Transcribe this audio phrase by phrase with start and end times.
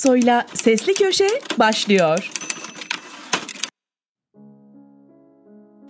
[0.00, 1.28] Aksoy'la Sesli Köşe
[1.58, 2.30] başlıyor.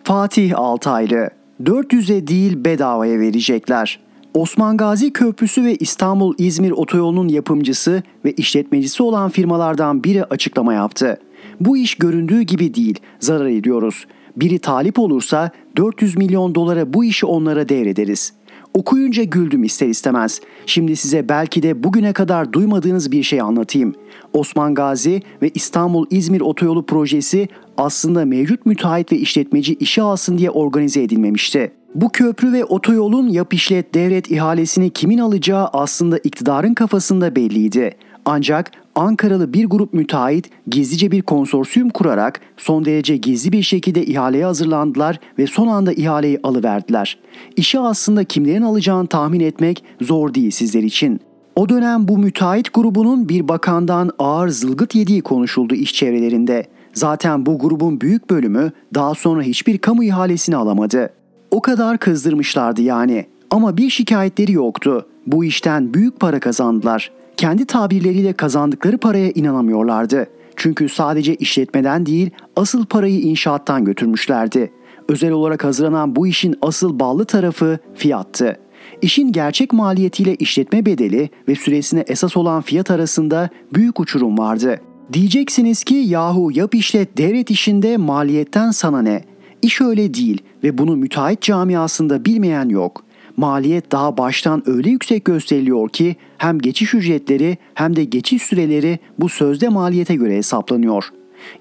[0.04, 1.30] Fatih Altaylı
[1.62, 4.00] 400'e değil bedavaya verecekler.
[4.34, 11.20] Osman Gazi Köprüsü ve İstanbul-İzmir otoyolunun yapımcısı ve işletmecisi olan firmalardan biri açıklama yaptı.
[11.61, 14.06] Bu iş göründüğü gibi değil, zarar ediyoruz.
[14.36, 18.32] Biri talip olursa 400 milyon dolara bu işi onlara devrederiz.
[18.74, 20.40] Okuyunca güldüm ister istemez.
[20.66, 23.94] Şimdi size belki de bugüne kadar duymadığınız bir şey anlatayım.
[24.32, 31.02] Osman Gazi ve İstanbul-İzmir otoyolu projesi aslında mevcut müteahhit ve işletmeci işe alsın diye organize
[31.02, 31.72] edilmemişti.
[31.94, 37.96] Bu köprü ve otoyolun yap işlet devret ihalesini kimin alacağı aslında iktidarın kafasında belliydi.
[38.24, 44.45] Ancak Ankaralı bir grup müteahhit gizlice bir konsorsiyum kurarak son derece gizli bir şekilde ihaleye
[44.45, 47.19] hazırlandılar ve son anda ihaleyi alıverdiler.
[47.56, 51.20] İşi aslında kimlerin alacağını tahmin etmek zor değil sizler için.
[51.56, 56.64] O dönem bu müteahhit grubunun bir bakandan ağır zılgıt yediği konuşuldu iş çevrelerinde.
[56.94, 61.11] Zaten bu grubun büyük bölümü daha sonra hiçbir kamu ihalesini alamadı.
[61.50, 63.27] O kadar kızdırmışlardı yani.
[63.50, 65.06] Ama bir şikayetleri yoktu.
[65.27, 67.19] Bu işten büyük para kazandılar.
[67.41, 70.27] Kendi tabirleriyle kazandıkları paraya inanamıyorlardı.
[70.56, 74.72] Çünkü sadece işletmeden değil, asıl parayı inşaattan götürmüşlerdi.
[75.08, 78.56] Özel olarak hazırlanan bu işin asıl ballı tarafı fiyattı.
[79.02, 84.80] İşin gerçek maliyetiyle işletme bedeli ve süresine esas olan fiyat arasında büyük uçurum vardı.
[85.12, 89.24] Diyeceksiniz ki yahu yap işlet devlet işinde maliyetten sana ne?
[89.62, 93.05] İş öyle değil ve bunu müteahhit camiasında bilmeyen yok.
[93.41, 99.28] Maliyet daha baştan öyle yüksek gösteriliyor ki hem geçiş ücretleri hem de geçiş süreleri bu
[99.28, 101.05] sözde maliyete göre hesaplanıyor.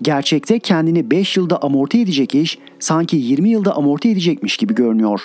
[0.01, 5.21] Gerçekte kendini 5 yılda amorti edecek iş sanki 20 yılda amorti edecekmiş gibi görünüyor.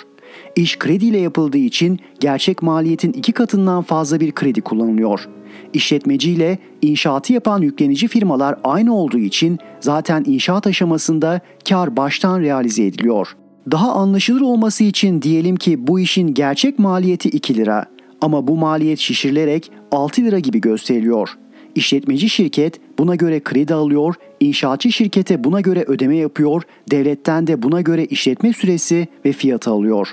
[0.55, 5.29] İş krediyle yapıldığı için gerçek maliyetin iki katından fazla bir kredi kullanılıyor.
[5.73, 13.35] İşletmeciyle inşaatı yapan yüklenici firmalar aynı olduğu için zaten inşaat aşamasında kar baştan realize ediliyor.
[13.71, 17.85] Daha anlaşılır olması için diyelim ki bu işin gerçek maliyeti 2 lira
[18.21, 21.29] ama bu maliyet şişirilerek 6 lira gibi gösteriliyor.
[21.75, 26.61] İşletmeci şirket buna göre kredi alıyor, inşaatçı şirkete buna göre ödeme yapıyor,
[26.91, 30.07] devletten de buna göre işletme süresi ve fiyatı alıyor.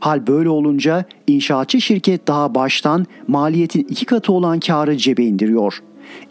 [0.00, 5.82] Hal böyle olunca inşaatçı şirket daha baştan maliyetin iki katı olan karı cebe indiriyor.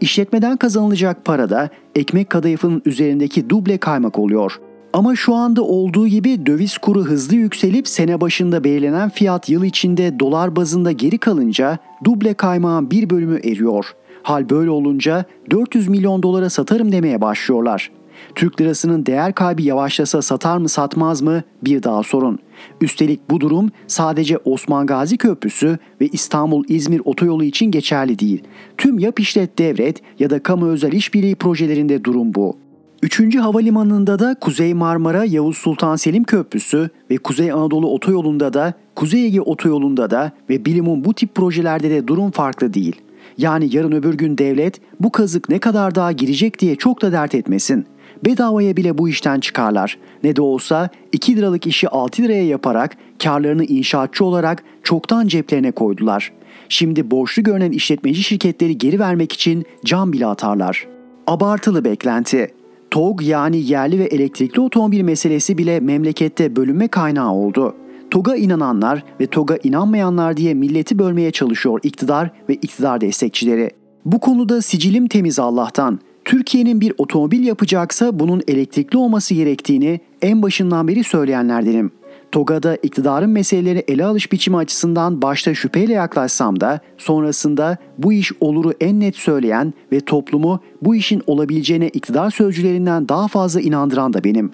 [0.01, 4.59] İşletmeden kazanılacak para da ekmek kadayıfının üzerindeki duble kaymak oluyor.
[4.95, 10.19] Ama şu anda olduğu gibi döviz kuru hızlı yükselip sene başında belirlenen fiyat yıl içinde
[10.19, 13.95] dolar bazında geri kalınca duble kaymağın bir bölümü eriyor.
[14.23, 17.91] Hal böyle olunca 400 milyon dolara satarım demeye başlıyorlar.
[18.35, 22.39] Türk lirasının değer kaybı yavaşlasa satar mı satmaz mı bir daha sorun.
[22.81, 28.43] Üstelik bu durum sadece Osman Gazi Köprüsü ve İstanbul-İzmir otoyolu için geçerli değil.
[28.77, 32.64] Tüm yap işlet devret ya da kamu özel işbirliği projelerinde durum bu.
[33.03, 33.35] 3.
[33.35, 39.41] Havalimanı'nda da Kuzey Marmara Yavuz Sultan Selim Köprüsü ve Kuzey Anadolu Otoyolu'nda da Kuzey Ege
[39.41, 43.01] Otoyolu'nda da ve bilimin bu tip projelerde de durum farklı değil.
[43.37, 47.35] Yani yarın öbür gün devlet bu kazık ne kadar daha girecek diye çok da dert
[47.35, 47.85] etmesin.
[48.25, 49.97] Bedavaya bile bu işten çıkarlar.
[50.23, 56.31] Ne de olsa 2 liralık işi 6 liraya yaparak karlarını inşaatçı olarak çoktan ceplerine koydular.
[56.69, 60.87] Şimdi borçlu görünen işletmeci şirketleri geri vermek için can bile atarlar.
[61.27, 62.54] Abartılı beklenti.
[62.95, 67.75] TOG yani yerli ve elektrikli otomobil meselesi bile memlekette bölünme kaynağı oldu.
[68.11, 73.69] TOG'a inananlar ve TOG'a inanmayanlar diye milleti bölmeye çalışıyor iktidar ve iktidar destekçileri.
[74.05, 75.99] Bu konuda sicilim temiz Allah'tan.
[76.25, 81.91] Türkiye'nin bir otomobil yapacaksa bunun elektrikli olması gerektiğini en başından beri söyleyenlerdenim.
[82.35, 88.73] TOGA'da iktidarın meseleleri ele alış biçimi açısından başta şüpheyle yaklaşsam da sonrasında bu iş oluru
[88.79, 94.51] en net söyleyen ve toplumu bu işin olabileceğine iktidar sözcülerinden daha fazla inandıran da benim.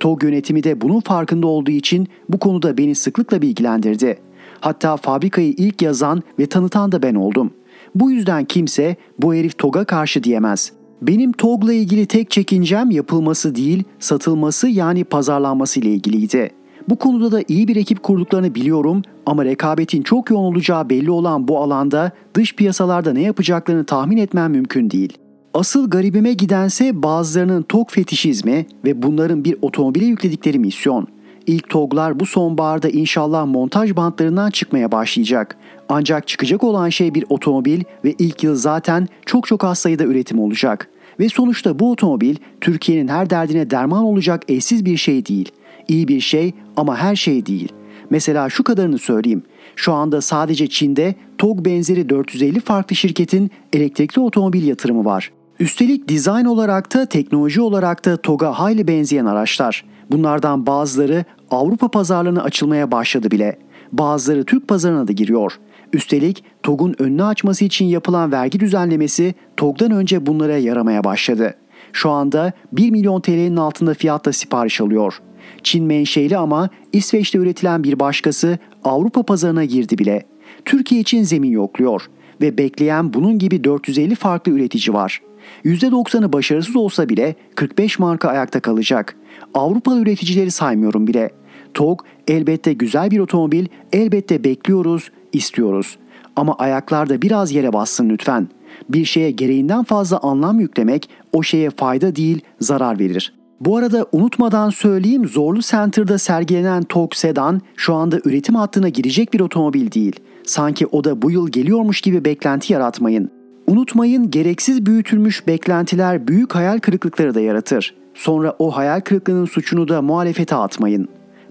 [0.00, 4.18] TOG yönetimi de bunun farkında olduğu için bu konuda beni sıklıkla bilgilendirdi.
[4.60, 7.50] Hatta fabrikayı ilk yazan ve tanıtan da ben oldum.
[7.94, 10.72] Bu yüzden kimse bu herif TOG'a karşı diyemez.
[11.02, 16.50] Benim TOG'la ilgili tek çekincem yapılması değil, satılması yani pazarlanması ile ilgiliydi.
[16.88, 21.48] Bu konuda da iyi bir ekip kurduklarını biliyorum ama rekabetin çok yoğun olacağı belli olan
[21.48, 25.18] bu alanda dış piyasalarda ne yapacaklarını tahmin etmem mümkün değil.
[25.54, 31.06] Asıl garibime gidense bazılarının TOG fetişizmi ve bunların bir otomobile yükledikleri misyon.
[31.46, 35.56] İlk TOG'lar bu sonbaharda inşallah montaj bantlarından çıkmaya başlayacak.
[35.88, 40.38] Ancak çıkacak olan şey bir otomobil ve ilk yıl zaten çok çok az sayıda üretim
[40.38, 40.88] olacak.
[41.20, 46.20] Ve sonuçta bu otomobil Türkiye'nin her derdine derman olacak eşsiz bir şey değil.'' İyi bir
[46.20, 47.72] şey ama her şey değil.
[48.10, 49.42] Mesela şu kadarını söyleyeyim.
[49.76, 55.30] Şu anda sadece Çin'de TOG benzeri 450 farklı şirketin elektrikli otomobil yatırımı var.
[55.60, 59.84] Üstelik dizayn olarak da teknoloji olarak da TOG'a hayli benzeyen araçlar.
[60.10, 63.58] Bunlardan bazıları Avrupa pazarlarına açılmaya başladı bile.
[63.92, 65.58] Bazıları Türk pazarına da giriyor.
[65.92, 71.54] Üstelik TOG'un önünü açması için yapılan vergi düzenlemesi TOG'dan önce bunlara yaramaya başladı.
[71.92, 75.20] Şu anda 1 milyon TL'nin altında fiyatla sipariş alıyor.
[75.62, 80.26] Çin menşeli ama İsveç'te üretilen bir başkası Avrupa pazarına girdi bile.
[80.64, 82.02] Türkiye için zemin yokluyor
[82.40, 85.22] ve bekleyen bunun gibi 450 farklı üretici var.
[85.64, 89.16] %90'ı başarısız olsa bile 45 marka ayakta kalacak.
[89.54, 91.30] Avrupalı üreticileri saymıyorum bile.
[91.74, 95.98] TOG elbette güzel bir otomobil, elbette bekliyoruz, istiyoruz.
[96.36, 98.48] Ama ayaklarda biraz yere bassın lütfen.
[98.88, 103.34] Bir şeye gereğinden fazla anlam yüklemek o şeye fayda değil, zarar verir.
[103.60, 109.40] Bu arada unutmadan söyleyeyim Zorlu Center'da sergilenen TOG Sedan şu anda üretim hattına girecek bir
[109.40, 110.20] otomobil değil.
[110.44, 113.30] Sanki o da bu yıl geliyormuş gibi beklenti yaratmayın.
[113.66, 117.94] Unutmayın gereksiz büyütülmüş beklentiler büyük hayal kırıklıkları da yaratır.
[118.14, 121.08] Sonra o hayal kırıklığının suçunu da muhalefete atmayın.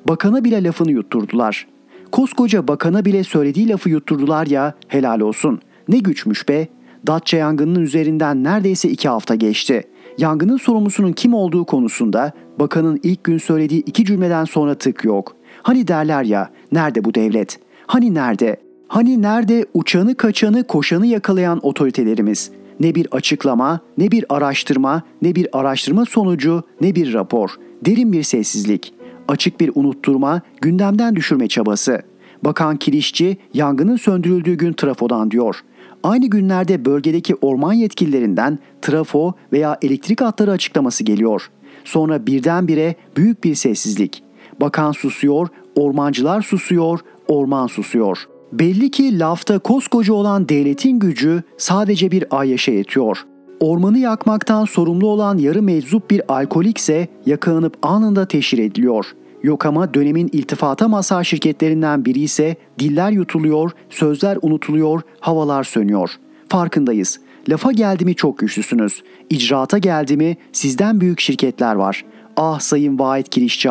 [0.07, 1.67] Bakana bile lafını yutturdular.
[2.11, 5.59] Koskoca bakana bile söylediği lafı yutturdular ya helal olsun.
[5.87, 6.67] Ne güçmüş be.
[7.07, 9.83] Datça yangınının üzerinden neredeyse iki hafta geçti.
[10.17, 15.35] Yangının sorumlusunun kim olduğu konusunda bakanın ilk gün söylediği iki cümleden sonra tık yok.
[15.61, 17.59] Hani derler ya nerede bu devlet?
[17.87, 18.57] Hani nerede?
[18.87, 22.51] Hani nerede uçanı kaçanı koşanı yakalayan otoritelerimiz?
[22.79, 27.49] Ne bir açıklama, ne bir araştırma, ne bir araştırma sonucu, ne bir rapor.
[27.85, 28.93] Derin bir sessizlik.
[29.27, 32.01] Açık bir unutturma, gündemden düşürme çabası.
[32.45, 35.55] Bakan Kirişçi yangının söndürüldüğü gün trafodan diyor.
[36.03, 41.49] Aynı günlerde bölgedeki orman yetkililerinden trafo veya elektrik hatları açıklaması geliyor.
[41.83, 44.23] Sonra birdenbire büyük bir sessizlik.
[44.61, 48.17] Bakan susuyor, ormancılar susuyor, orman susuyor.
[48.51, 53.25] Belli ki lafta koskoca olan devletin gücü sadece bir ayyaşa yetiyor.
[53.59, 59.05] Ormanı yakmaktan sorumlu olan yarı meczup bir alkolikse yakalanıp anında teşhir ediliyor.
[59.43, 66.09] Yok ama dönemin iltifata mazhar şirketlerinden biri ise diller yutuluyor, sözler unutuluyor, havalar sönüyor.
[66.49, 67.19] Farkındayız.
[67.49, 69.03] Lafa geldi mi çok güçlüsünüz.
[69.29, 72.05] İcraata geldi mi sizden büyük şirketler var.
[72.37, 73.69] Ah sayın Vahit Kirişçi.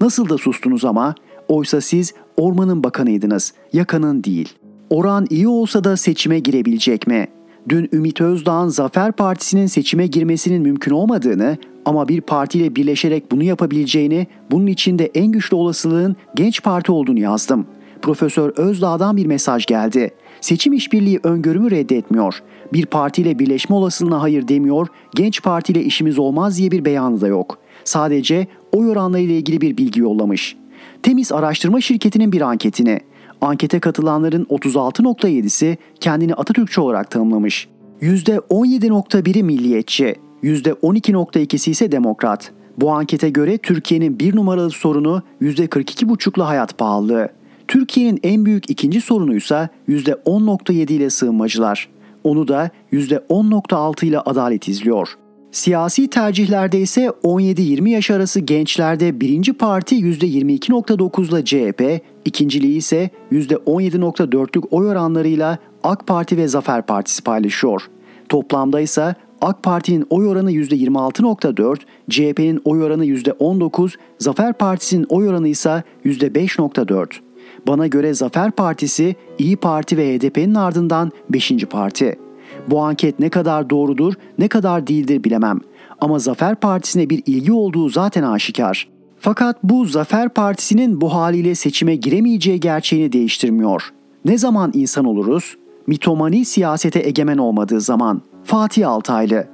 [0.00, 1.14] Nasıl da sustunuz ama.
[1.48, 3.52] Oysa siz ormanın bakanıydınız.
[3.72, 4.54] Yakanın değil.
[4.90, 7.28] Oran iyi olsa da seçime girebilecek mi?
[7.68, 14.26] Dün Ümit Özdağ'ın Zafer Partisi'nin seçime girmesinin mümkün olmadığını ama bir partiyle birleşerek bunu yapabileceğini,
[14.50, 17.66] bunun içinde en güçlü olasılığın Genç Parti olduğunu yazdım.
[18.02, 20.10] Profesör Özdağ'dan bir mesaj geldi.
[20.40, 22.42] Seçim işbirliği öngörümü reddetmiyor.
[22.72, 27.26] Bir partiyle birleşme olasılığına hayır demiyor, Genç Parti ile işimiz olmaz diye bir beyanı da
[27.26, 27.58] yok.
[27.84, 30.56] Sadece oy oranları ile ilgili bir bilgi yollamış.
[31.02, 33.00] Temiz Araştırma Şirketi'nin bir anketini.
[33.40, 37.68] Ankete katılanların 36.7'si kendini Atatürkçü olarak tanımlamış.
[38.02, 42.52] %17.1'i milliyetçi, %12.2'si ise demokrat.
[42.78, 47.28] Bu ankete göre Türkiye'nin bir numaralı sorunu %42,5'la hayat pahalılığı.
[47.68, 51.88] Türkiye'nin en büyük ikinci sorunuysa %10.7 ile sığınmacılar.
[52.24, 55.08] Onu da %10.6 ile adalet izliyor.
[55.54, 64.64] Siyasi tercihlerde ise 17-20 yaş arası gençlerde birinci parti %22.9 ile CHP, ikinciliği ise %17.4'lük
[64.70, 67.82] oy oranlarıyla AK Parti ve Zafer Partisi paylaşıyor.
[68.28, 71.78] Toplamda ise AK Parti'nin oy oranı %26.4,
[72.10, 77.06] CHP'nin oy oranı %19, Zafer Partisi'nin oy oranı ise %5.4.
[77.66, 81.52] Bana göre Zafer Partisi, İyi Parti ve HDP'nin ardından 5.
[81.70, 82.23] parti.
[82.70, 85.60] Bu anket ne kadar doğrudur, ne kadar değildir bilemem.
[86.00, 88.88] Ama Zafer Partisi'ne bir ilgi olduğu zaten aşikar.
[89.18, 93.92] Fakat bu Zafer Partisi'nin bu haliyle seçime giremeyeceği gerçeğini değiştirmiyor.
[94.24, 95.56] Ne zaman insan oluruz?
[95.86, 98.22] Mitomani siyasete egemen olmadığı zaman.
[98.44, 99.46] Fatih Altaylı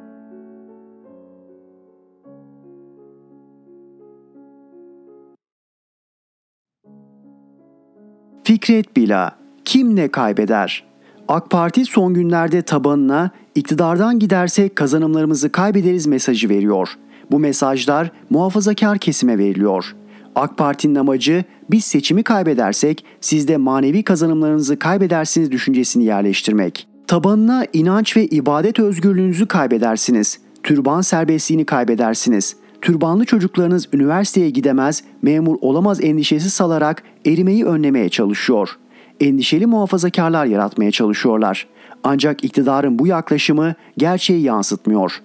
[8.45, 10.90] Fikret Bila Kim ne kaybeder?
[11.31, 16.89] AK Parti son günlerde tabanına iktidardan gidersek kazanımlarımızı kaybederiz mesajı veriyor.
[17.31, 19.97] Bu mesajlar muhafazakar kesime veriliyor.
[20.35, 26.89] AK Parti'nin amacı biz seçimi kaybedersek siz de manevi kazanımlarınızı kaybedersiniz düşüncesini yerleştirmek.
[27.07, 30.39] Tabanına inanç ve ibadet özgürlüğünüzü kaybedersiniz.
[30.63, 32.57] Türban serbestliğini kaybedersiniz.
[32.83, 38.77] Türbanlı çocuklarınız üniversiteye gidemez, memur olamaz endişesi salarak erimeyi önlemeye çalışıyor.
[39.21, 41.67] Endişeli muhafazakarlar yaratmaya çalışıyorlar.
[42.05, 45.23] Ancak iktidarın bu yaklaşımı gerçeği yansıtmıyor.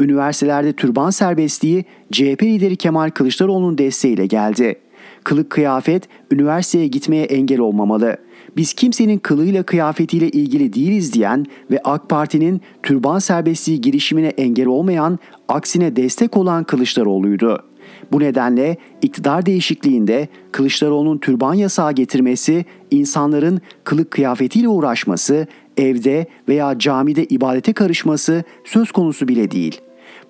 [0.00, 4.76] Üniversitelerde türban serbestliği CHP lideri Kemal Kılıçdaroğlu'nun desteğiyle geldi.
[5.24, 8.16] Kılık kıyafet üniversiteye gitmeye engel olmamalı.
[8.56, 15.18] Biz kimsenin kılığıyla kıyafetiyle ilgili değiliz diyen ve AK Parti'nin türban serbestliği girişimine engel olmayan,
[15.48, 17.67] aksine destek olan Kılıçdaroğlu'ydu.
[18.12, 27.24] Bu nedenle iktidar değişikliğinde Kılıçdaroğlu'nun türban yasağı getirmesi, insanların kılık kıyafetiyle uğraşması, evde veya camide
[27.24, 29.80] ibadete karışması söz konusu bile değil.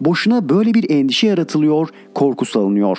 [0.00, 2.98] Boşuna böyle bir endişe yaratılıyor, korku salınıyor.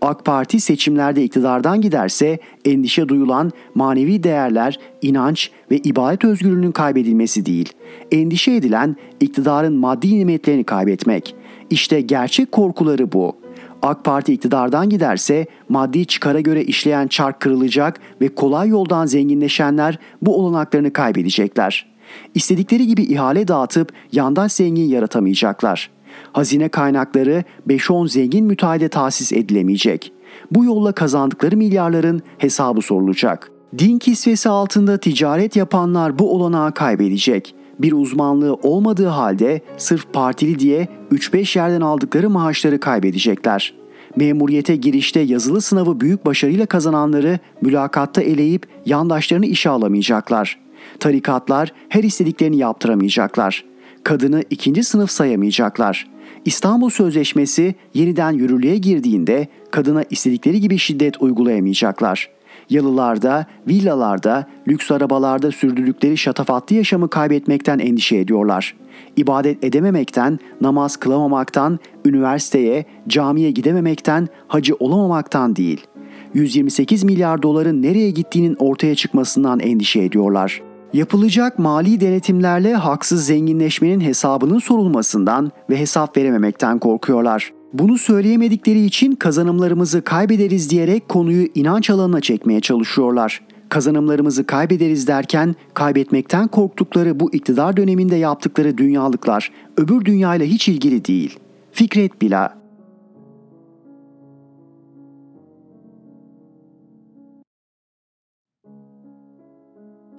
[0.00, 7.72] AK Parti seçimlerde iktidardan giderse endişe duyulan manevi değerler, inanç ve ibadet özgürlüğünün kaybedilmesi değil.
[8.12, 11.34] Endişe edilen iktidarın maddi nimetlerini kaybetmek.
[11.70, 13.36] İşte gerçek korkuları bu.
[13.82, 20.36] AK Parti iktidardan giderse maddi çıkara göre işleyen çark kırılacak ve kolay yoldan zenginleşenler bu
[20.36, 21.86] olanaklarını kaybedecekler.
[22.34, 25.90] İstedikleri gibi ihale dağıtıp yandaş zengin yaratamayacaklar.
[26.32, 30.12] Hazine kaynakları 5-10 zengin müteahhide tahsis edilemeyecek.
[30.50, 33.50] Bu yolla kazandıkları milyarların hesabı sorulacak.
[33.78, 40.88] Din kisvesi altında ticaret yapanlar bu olanağı kaybedecek bir uzmanlığı olmadığı halde sırf partili diye
[41.12, 43.74] 3-5 yerden aldıkları maaşları kaybedecekler.
[44.16, 50.58] Memuriyete girişte yazılı sınavı büyük başarıyla kazananları mülakatta eleyip yandaşlarını işe alamayacaklar.
[51.00, 53.64] Tarikatlar her istediklerini yaptıramayacaklar.
[54.02, 56.08] Kadını ikinci sınıf sayamayacaklar.
[56.44, 62.37] İstanbul Sözleşmesi yeniden yürürlüğe girdiğinde kadına istedikleri gibi şiddet uygulayamayacaklar.''
[62.70, 68.76] Yalılarda, villalarda, lüks arabalarda sürdürdükleri şatafatlı yaşamı kaybetmekten endişe ediyorlar.
[69.16, 75.86] İbadet edememekten, namaz kılamamaktan, üniversiteye, camiye gidememekten, hacı olamamaktan değil.
[76.34, 80.62] 128 milyar doların nereye gittiğinin ortaya çıkmasından endişe ediyorlar.
[80.92, 87.57] Yapılacak mali denetimlerle haksız zenginleşmenin hesabının sorulmasından ve hesap verememekten korkuyorlar.
[87.72, 93.40] Bunu söyleyemedikleri için kazanımlarımızı kaybederiz diyerek konuyu inanç alanına çekmeye çalışıyorlar.
[93.68, 101.38] Kazanımlarımızı kaybederiz derken kaybetmekten korktukları bu iktidar döneminde yaptıkları dünyalıklar öbür dünyayla hiç ilgili değil.
[101.72, 102.58] Fikret Bila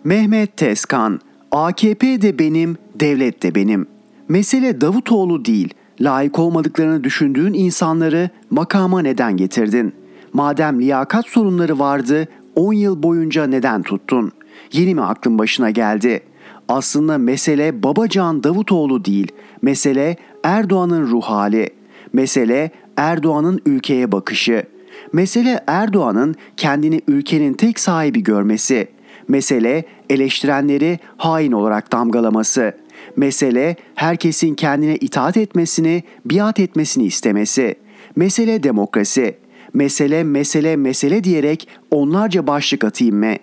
[0.04, 1.20] Mehmet Tezkan
[1.52, 3.88] AKP de benim, devlet de benim.
[4.28, 9.94] Mesele Davutoğlu değil, layık olmadıklarını düşündüğün insanları makama neden getirdin?
[10.34, 14.32] Madem liyakat sorunları vardı, 10 yıl boyunca neden tuttun?
[14.72, 16.22] Yeni mi aklın başına geldi?
[16.68, 21.70] Aslında mesele Babacan Davutoğlu değil, mesele Erdoğan'ın ruh hali.
[22.14, 24.64] Mesele Erdoğan'ın ülkeye bakışı.
[25.14, 28.88] Mesele Erdoğan'ın kendini ülkenin tek sahibi görmesi.
[29.28, 37.76] Mesele eleştirenleri hain olarak damgalaması.'' Mesele herkesin kendine itaat etmesini, biat etmesini istemesi.
[38.16, 39.38] Mesele demokrasi.
[39.74, 43.36] Mesele mesele mesele diyerek onlarca başlık atayım mı?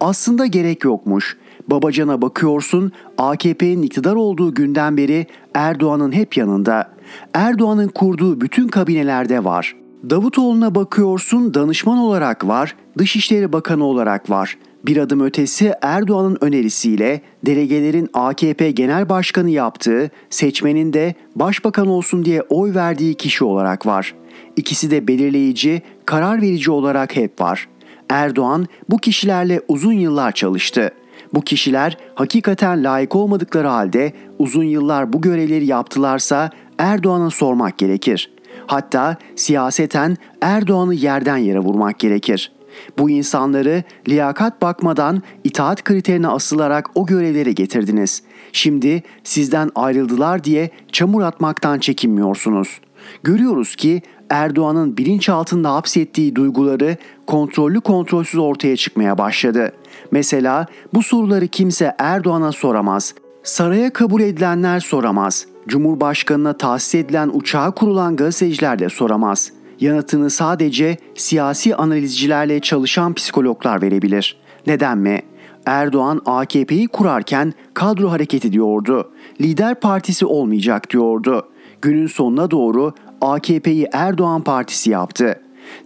[0.00, 1.36] Aslında gerek yokmuş.
[1.68, 6.90] Babacan'a bakıyorsun AKP'nin iktidar olduğu günden beri Erdoğan'ın hep yanında.
[7.34, 9.76] Erdoğan'ın kurduğu bütün kabinelerde var.
[10.10, 14.58] Davutoğlu'na bakıyorsun danışman olarak var, Dışişleri Bakanı olarak var.
[14.86, 22.42] Bir adım ötesi Erdoğan'ın önerisiyle delegelerin AKP Genel Başkanı yaptığı, seçmenin de başbakan olsun diye
[22.42, 24.14] oy verdiği kişi olarak var.
[24.56, 27.68] İkisi de belirleyici, karar verici olarak hep var.
[28.08, 30.90] Erdoğan bu kişilerle uzun yıllar çalıştı.
[31.34, 38.30] Bu kişiler hakikaten layık olmadıkları halde uzun yıllar bu görevleri yaptılarsa Erdoğan'a sormak gerekir.
[38.66, 42.52] Hatta siyaseten Erdoğan'ı yerden yere vurmak gerekir.
[42.98, 48.22] Bu insanları liyakat bakmadan itaat kriterine asılarak o görevlere getirdiniz.
[48.52, 52.80] Şimdi sizden ayrıldılar diye çamur atmaktan çekinmiyorsunuz.
[53.22, 59.72] Görüyoruz ki Erdoğan'ın bilinçaltında hapsettiği duyguları kontrollü kontrolsüz ortaya çıkmaya başladı.
[60.10, 63.14] Mesela bu soruları kimse Erdoğan'a soramaz.
[63.42, 65.46] Saraya kabul edilenler soramaz.
[65.68, 69.52] Cumhurbaşkanına tahsis edilen uçağa kurulan gazeteciler de soramaz
[69.84, 74.36] yanıtını sadece siyasi analizcilerle çalışan psikologlar verebilir.
[74.66, 75.22] Neden mi?
[75.66, 79.10] Erdoğan AKP'yi kurarken kadro hareketi diyordu.
[79.40, 81.48] Lider partisi olmayacak diyordu.
[81.82, 85.40] Günün sonuna doğru AKP'yi Erdoğan partisi yaptı.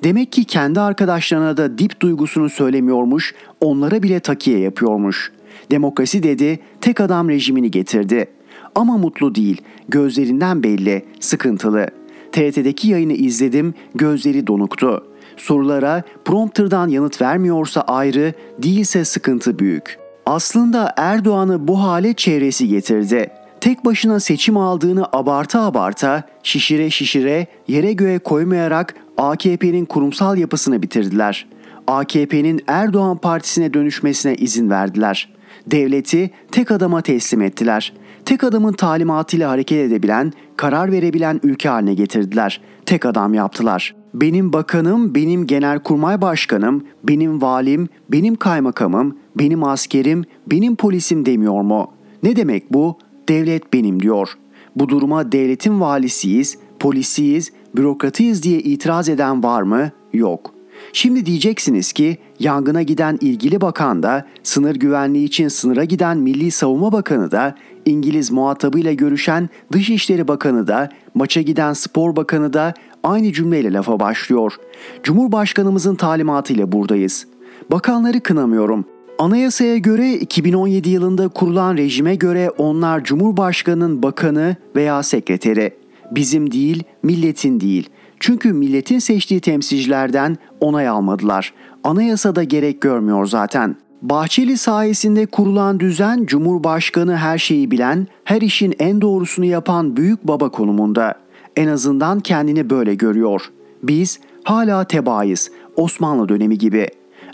[0.04, 5.32] Demek ki kendi arkadaşlarına da dip duygusunu söylemiyormuş, onlara bile takiye yapıyormuş.
[5.70, 8.26] Demokrasi dedi, tek adam rejimini getirdi.
[8.74, 11.97] Ama mutlu değil, gözlerinden belli, sıkıntılı.
[12.32, 15.06] TRT'deki yayını izledim, gözleri donuktu.
[15.36, 19.98] Sorulara prompterdan yanıt vermiyorsa ayrı, değilse sıkıntı büyük.
[20.26, 23.30] Aslında Erdoğan'ı bu hale çevresi getirdi.
[23.60, 31.46] tek başına seçim aldığını abarta abarta, şişire şişire, yere göğe koymayarak AKP'nin kurumsal yapısını bitirdiler.
[31.86, 35.28] AKP'nin Erdoğan Partisi'ne dönüşmesine izin verdiler.
[35.66, 37.92] Devleti tek adama teslim ettiler.
[38.24, 42.60] Tek adamın talimatıyla hareket edebilen, karar verebilen ülke haline getirdiler.
[42.86, 43.94] Tek adam yaptılar.
[44.14, 51.90] Benim bakanım, benim genelkurmay başkanım, benim valim, benim kaymakamım, benim askerim, benim polisim demiyor mu?
[52.22, 52.98] Ne demek bu?
[53.28, 54.28] Devlet benim diyor.
[54.76, 59.90] Bu duruma devletin valisiyiz, polisiyiz, bürokratıyız diye itiraz eden var mı?
[60.12, 60.57] Yok.
[60.92, 66.92] Şimdi diyeceksiniz ki yangına giden ilgili bakan da, sınır güvenliği için sınıra giden Milli Savunma
[66.92, 67.54] Bakanı da,
[67.84, 74.54] İngiliz muhatabıyla görüşen Dışişleri Bakanı da, maça giden Spor Bakanı da aynı cümleyle lafa başlıyor.
[75.02, 77.26] Cumhurbaşkanımızın talimatıyla buradayız.
[77.70, 78.84] Bakanları kınamıyorum.
[79.18, 85.74] Anayasaya göre 2017 yılında kurulan rejime göre onlar Cumhurbaşkanının bakanı veya sekreteri.
[86.10, 87.88] Bizim değil, milletin değil.
[88.20, 91.52] Çünkü milletin seçtiği temsilcilerden onay almadılar.
[91.84, 93.76] Anayasada gerek görmüyor zaten.
[94.02, 100.48] Bahçeli sayesinde kurulan düzen Cumhurbaşkanı her şeyi bilen, her işin en doğrusunu yapan büyük baba
[100.48, 101.14] konumunda.
[101.56, 103.42] En azından kendini böyle görüyor.
[103.82, 105.50] Biz hala tebaayız.
[105.76, 106.88] Osmanlı dönemi gibi.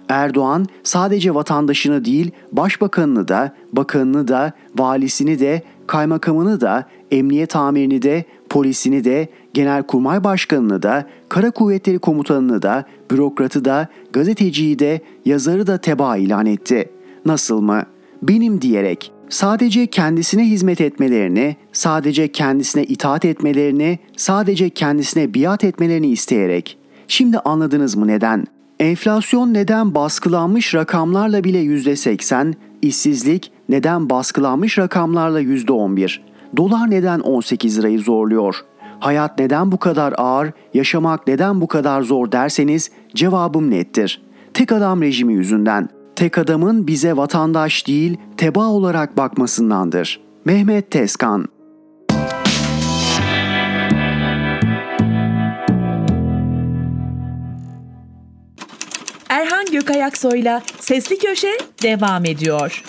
[0.08, 8.24] Erdoğan sadece vatandaşını değil, başbakanını da, bakanını da, valisini de, kaymakamını da, emniyet amirini de,
[8.50, 15.78] polisini de, genelkurmay başkanını da, kara kuvvetleri komutanını da, bürokratı da, gazeteciyi de, yazarı da
[15.78, 16.90] teba ilan etti.
[17.26, 17.82] Nasıl mı?
[18.22, 26.78] Benim diyerek sadece kendisine hizmet etmelerini, sadece kendisine itaat etmelerini, sadece kendisine biat etmelerini isteyerek.
[27.08, 28.46] Şimdi anladınız mı neden?
[28.80, 36.20] Enflasyon neden baskılanmış rakamlarla bile %80, işsizlik neden baskılanmış rakamlarla %11,
[36.56, 38.64] dolar neden 18 lirayı zorluyor,
[39.04, 44.22] hayat neden bu kadar ağır, yaşamak neden bu kadar zor derseniz cevabım nettir.
[44.54, 45.88] Tek adam rejimi yüzünden.
[46.16, 50.20] Tek adamın bize vatandaş değil, teba olarak bakmasındandır.
[50.44, 51.48] Mehmet Tezkan
[59.28, 62.84] Erhan Gökayaksoy'la Sesli Köşe devam ediyor.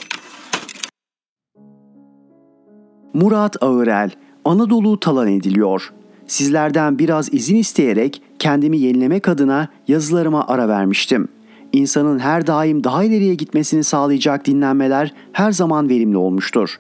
[3.14, 4.12] Murat Ağırel,
[4.46, 5.94] Anadolu talan ediliyor.
[6.28, 11.28] Sizlerden biraz izin isteyerek kendimi yenilemek adına yazılarıma ara vermiştim.
[11.74, 16.76] İnsanın her daim daha ileriye gitmesini sağlayacak dinlenmeler her zaman verimli olmuştur.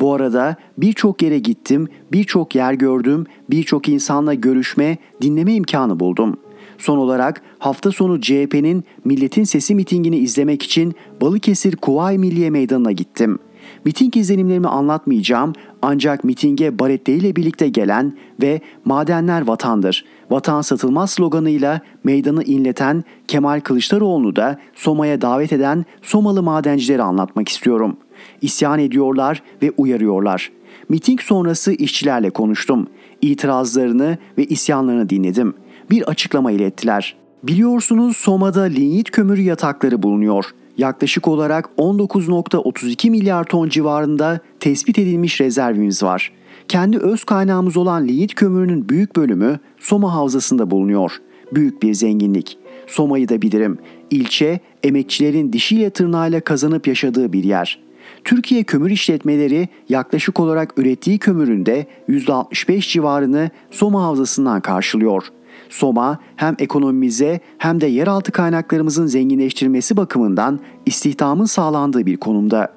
[0.00, 6.36] Bu arada birçok yere gittim, birçok yer gördüm, birçok insanla görüşme, dinleme imkanı buldum.
[6.78, 13.49] Son olarak hafta sonu CHP'nin Milletin Sesi mitingini izlemek için Balıkesir Kuvayi Milliye Meydanı'na gittim.''
[13.84, 18.12] Miting izlenimlerimi anlatmayacağım ancak mitinge baretleriyle birlikte gelen
[18.42, 26.42] ve madenler vatandır, vatan satılmaz sloganıyla meydanı inleten Kemal Kılıçdaroğlu'nu da Soma'ya davet eden Somalı
[26.42, 27.96] madencileri anlatmak istiyorum.
[28.42, 30.52] İsyan ediyorlar ve uyarıyorlar.
[30.88, 32.86] Miting sonrası işçilerle konuştum.
[33.22, 35.54] İtirazlarını ve isyanlarını dinledim.
[35.90, 37.16] Bir açıklama ilettiler.
[37.42, 46.02] Biliyorsunuz Soma'da linyit kömürü yatakları bulunuyor yaklaşık olarak 19.32 milyar ton civarında tespit edilmiş rezervimiz
[46.02, 46.32] var.
[46.68, 51.12] Kendi öz kaynağımız olan linyit kömürünün büyük bölümü Soma Havzası'nda bulunuyor.
[51.54, 52.58] Büyük bir zenginlik.
[52.86, 53.78] Soma'yı da bilirim.
[54.10, 57.78] İlçe, emekçilerin dişiyle tırnağıyla kazanıp yaşadığı bir yer.
[58.24, 65.39] Türkiye kömür işletmeleri yaklaşık olarak ürettiği kömürün de %65 civarını Soma Havzası'ndan karşılıyor.''
[65.70, 72.72] Soma hem ekonomimize hem de yeraltı kaynaklarımızın zenginleştirilmesi bakımından istihdamın sağlandığı bir konumda.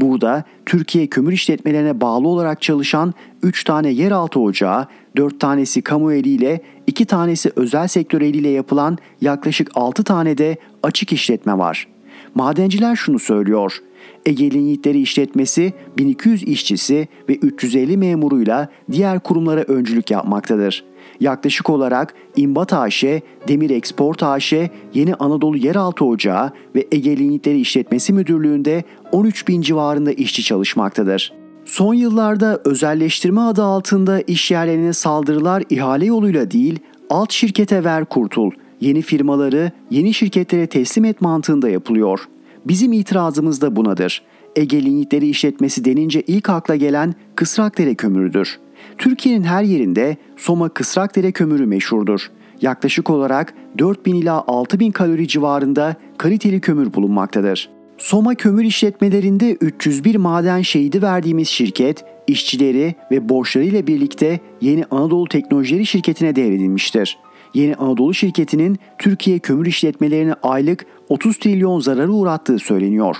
[0.00, 6.60] Burada Türkiye kömür işletmelerine bağlı olarak çalışan 3 tane yeraltı ocağı, 4 tanesi kamu eliyle,
[6.86, 11.88] 2 tanesi özel sektör eliyle yapılan yaklaşık 6 tane de açık işletme var.
[12.34, 13.78] Madenciler şunu söylüyor.
[14.26, 22.72] Ege Linyitleri işletmesi 1200 işçisi ve 350 memuruyla diğer kurumlara öncülük yapmaktadır.'' Yaklaşık olarak İmbat
[22.72, 23.04] AŞ,
[23.48, 24.52] Demir Export AŞ,
[24.94, 31.32] Yeni Anadolu Yeraltı Ocağı ve Ege Linyitleri İşletmesi Müdürlüğü'nde 13 bin civarında işçi çalışmaktadır.
[31.64, 36.78] Son yıllarda özelleştirme adı altında iş yerlerine saldırılar ihale yoluyla değil,
[37.10, 38.50] alt şirkete ver kurtul,
[38.80, 42.28] yeni firmaları yeni şirketlere teslim et mantığında yapılıyor.
[42.64, 44.22] Bizim itirazımız da bunadır.
[44.56, 48.58] Ege Linyitleri işletmesi denince ilk akla gelen Kısrakdere kömürüdür.
[48.98, 52.30] Türkiye'nin her yerinde Soma Kısrakdere kömürü meşhurdur.
[52.62, 57.70] Yaklaşık olarak 4000 ila 6000 kalori civarında kaliteli kömür bulunmaktadır.
[57.98, 65.86] Soma kömür işletmelerinde 301 maden şehidi verdiğimiz şirket işçileri ve borçlarıyla birlikte Yeni Anadolu Teknolojileri
[65.86, 67.18] şirketine devredilmiştir.
[67.54, 73.16] Yeni Anadolu şirketinin Türkiye kömür işletmelerine aylık 30 trilyon zararı uğrattığı söyleniyor.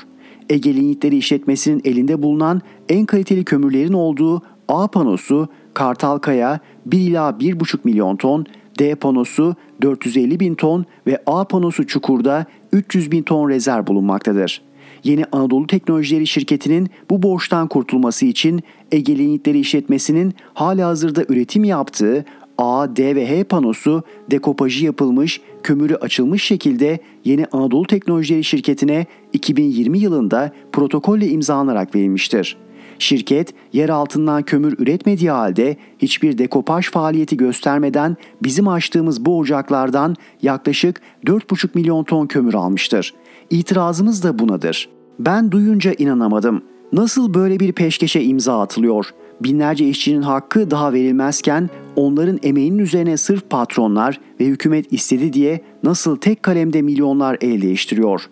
[0.50, 7.78] Ege Linyitleri işletmesinin elinde bulunan en kaliteli kömürlerin olduğu A panosu Kartalkaya 1 ila 1,5
[7.84, 8.46] milyon ton,
[8.78, 14.62] D panosu 450 bin ton ve A panosu Çukur'da 300 bin ton rezerv bulunmaktadır.
[15.04, 22.24] Yeni Anadolu Teknolojileri şirketinin bu borçtan kurtulması için Ege Linyitleri işletmesinin hala hazırda üretim yaptığı
[22.58, 29.98] A, D ve H panosu dekopajı yapılmış, kömürü açılmış şekilde Yeni Anadolu Teknolojileri şirketine 2020
[29.98, 32.56] yılında protokolle imzalanarak verilmiştir.
[32.98, 41.00] Şirket yer altından kömür üretmediği halde hiçbir dekopaj faaliyeti göstermeden bizim açtığımız bu ocaklardan yaklaşık
[41.26, 43.14] 4,5 milyon ton kömür almıştır.
[43.50, 44.88] İtirazımız da bunadır.
[45.18, 46.62] Ben duyunca inanamadım.
[46.92, 49.06] Nasıl böyle bir peşkeşe imza atılıyor?
[49.40, 56.16] Binlerce işçinin hakkı daha verilmezken onların emeğinin üzerine sırf patronlar ve hükümet istedi diye nasıl
[56.16, 58.22] tek kalemde milyonlar el değiştiriyor?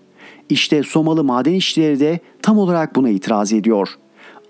[0.49, 3.89] İşte Somalı maden işçileri de tam olarak buna itiraz ediyor.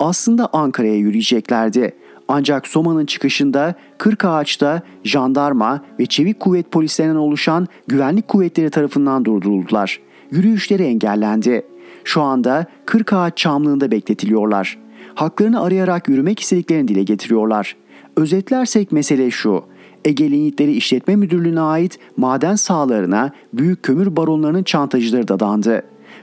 [0.05, 1.93] Aslında Ankara'ya yürüyeceklerdi.
[2.29, 10.01] Ancak Soma'nın çıkışında Kırkağaç'ta jandarma ve çevik kuvvet polislerinden oluşan güvenlik kuvvetleri tarafından durduruldular.
[10.31, 11.63] Yürüyüşleri engellendi.
[12.05, 14.79] Şu anda Kırkağaç Çamlığı'nda bekletiliyorlar.
[15.15, 17.77] Haklarını arayarak yürümek istediklerini dile getiriyorlar.
[18.17, 19.65] Özetlersek mesele şu.
[20.05, 25.83] Ege Linyitleri İşletme Müdürlüğü'ne ait maden sahalarına büyük kömür baronlarının çantacıları dadandı.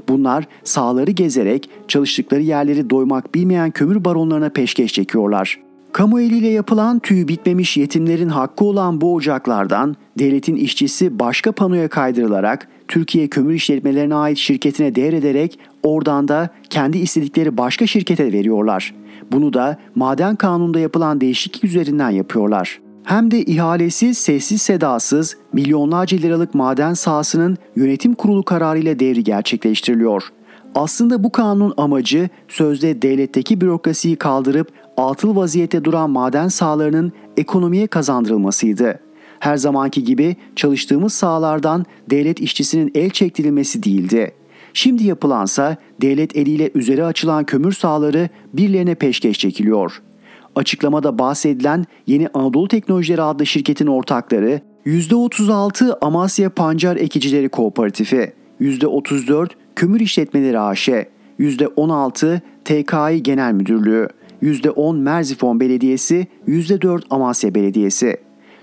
[0.09, 5.59] Bunlar sahaları gezerek çalıştıkları yerleri doymak bilmeyen kömür baronlarına peşkeş çekiyorlar.
[5.91, 12.67] Kamu eliyle yapılan tüyü bitmemiş yetimlerin hakkı olan bu ocaklardan devletin işçisi başka panoya kaydırılarak
[12.87, 18.93] Türkiye Kömür İşletmelerine ait şirketine devrederek oradan da kendi istedikleri başka şirkete veriyorlar.
[19.31, 22.79] Bunu da maden kanununda yapılan değişiklik üzerinden yapıyorlar.
[23.03, 30.23] Hem de ihalesiz, sessiz sedasız milyonlarca liralık maden sahasının yönetim kurulu kararıyla devri gerçekleştiriliyor.
[30.75, 38.99] Aslında bu kanunun amacı sözde devletteki bürokrasiyi kaldırıp atıl vaziyette duran maden sahalarının ekonomiye kazandırılmasıydı.
[39.39, 44.31] Her zamanki gibi çalıştığımız sahalardan devlet işçisinin el çektirilmesi değildi.
[44.73, 50.01] Şimdi yapılansa devlet eliyle üzeri açılan kömür sahaları birilerine peşkeş çekiliyor.
[50.55, 59.99] Açıklamada bahsedilen Yeni Anadolu Teknolojileri adlı şirketin ortakları %36 Amasya Pancar Ekicileri Kooperatifi, %34 Kömür
[59.99, 60.89] İşletmeleri AŞ,
[61.39, 64.07] %16 TKİ Genel Müdürlüğü,
[64.41, 68.17] %10 Merzifon Belediyesi, %4 Amasya Belediyesi.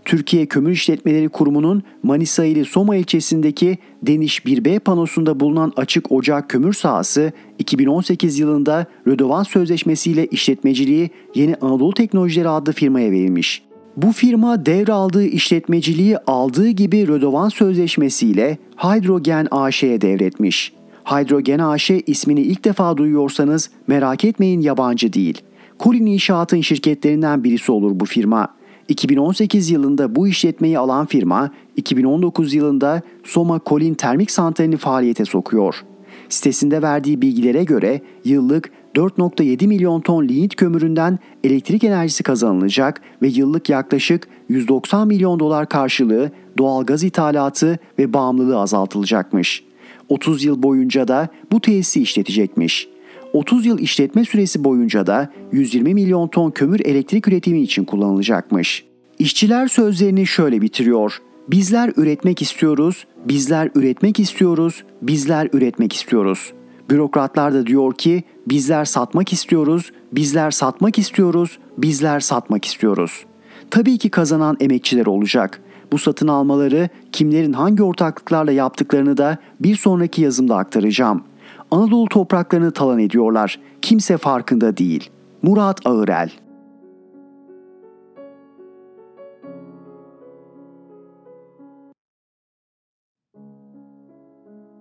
[0.08, 6.72] Türkiye Kömür İşletmeleri Kurumu'nun Manisa ili Soma ilçesindeki Deniş 1B panosunda bulunan açık ocak kömür
[6.72, 13.62] sahası 2018 yılında Rödovan Sözleşmesi ile işletmeciliği Yeni Anadolu Teknolojileri adlı firmaya verilmiş.
[13.96, 20.72] Bu firma devraldığı işletmeciliği aldığı gibi Rödovan Sözleşmesi ile Hydrogen AŞ'ye devretmiş.
[21.04, 25.42] Hydrogen AŞ ismini ilk defa duyuyorsanız merak etmeyin yabancı değil.
[25.78, 28.57] Kolin İnşaat'ın şirketlerinden birisi olur bu firma.
[28.88, 35.84] 2018 yılında bu işletmeyi alan firma 2019 yılında Soma Kolin Termik Santrali'ni faaliyete sokuyor.
[36.28, 43.68] Sitesinde verdiği bilgilere göre yıllık 4.7 milyon ton lignit kömüründen elektrik enerjisi kazanılacak ve yıllık
[43.68, 49.64] yaklaşık 190 milyon dolar karşılığı doğal gaz ithalatı ve bağımlılığı azaltılacakmış.
[50.08, 52.88] 30 yıl boyunca da bu tesisi işletecekmiş.
[53.32, 58.84] 30 yıl işletme süresi boyunca da 120 milyon ton kömür elektrik üretimi için kullanılacakmış.
[59.18, 61.18] İşçiler sözlerini şöyle bitiriyor.
[61.48, 66.52] Bizler üretmek istiyoruz, bizler üretmek istiyoruz, bizler üretmek istiyoruz.
[66.90, 73.24] Bürokratlar da diyor ki bizler satmak istiyoruz, bizler satmak istiyoruz, bizler satmak istiyoruz.
[73.70, 75.60] Tabii ki kazanan emekçiler olacak.
[75.92, 81.24] Bu satın almaları kimlerin hangi ortaklıklarla yaptıklarını da bir sonraki yazımda aktaracağım.
[81.70, 83.60] Anadolu topraklarını talan ediyorlar.
[83.82, 85.10] Kimse farkında değil.
[85.42, 86.30] Murat Ağırel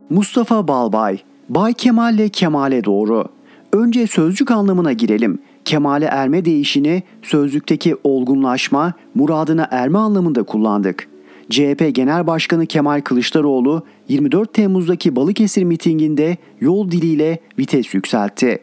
[0.10, 1.20] Mustafa Balbay
[1.50, 3.26] Bay Kemal'le Kemal'e doğru.
[3.74, 5.40] Önce sözcük anlamına girelim.
[5.66, 11.10] Kemal'e erme değişini sözlükteki olgunlaşma, muradına erme anlamında kullandık.
[11.50, 18.60] CHP Genel Başkanı Kemal Kılıçdaroğlu 24 Temmuz'daki Balıkesir mitinginde yol diliyle vites yükseltti.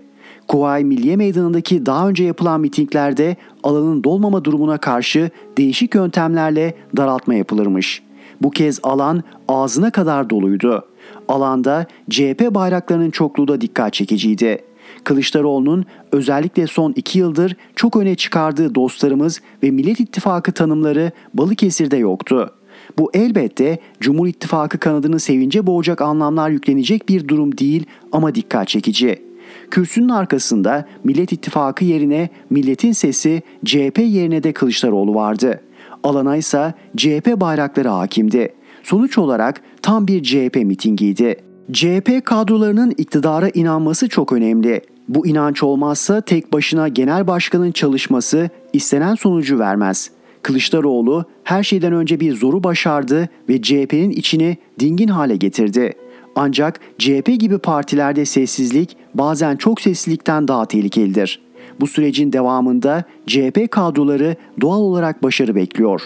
[0.48, 8.02] Kuvayi Milliye Meydanı'ndaki daha önce yapılan mitinglerde alanın dolmama durumuna karşı değişik yöntemlerle daraltma yapılırmış.
[8.42, 10.84] Bu kez alan ağzına kadar doluydu.
[11.28, 14.58] Alanda CHP bayraklarının çokluğu da dikkat çekiciydi.
[15.04, 22.50] Kılıçdaroğlu'nun özellikle son iki yıldır çok öne çıkardığı dostlarımız ve Millet İttifakı tanımları Balıkesir'de yoktu.
[22.98, 29.22] Bu elbette Cumhur İttifakı kanadını sevince boğacak anlamlar yüklenecek bir durum değil ama dikkat çekici.
[29.70, 35.60] Kürsünün arkasında Millet İttifakı yerine milletin sesi CHP yerine de Kılıçdaroğlu vardı.
[36.02, 38.54] Alana ise CHP bayrakları hakimdi.
[38.82, 41.36] Sonuç olarak tam bir CHP mitingiydi.
[41.72, 44.80] CHP kadrolarının iktidara inanması çok önemli.
[45.08, 50.10] Bu inanç olmazsa tek başına genel başkanın çalışması istenen sonucu vermez.
[50.44, 55.92] Kılıçdaroğlu her şeyden önce bir zoru başardı ve CHP'nin içini dingin hale getirdi.
[56.36, 61.40] Ancak CHP gibi partilerde sessizlik bazen çok sessizlikten daha tehlikelidir.
[61.80, 66.02] Bu sürecin devamında CHP kadroları doğal olarak başarı bekliyor.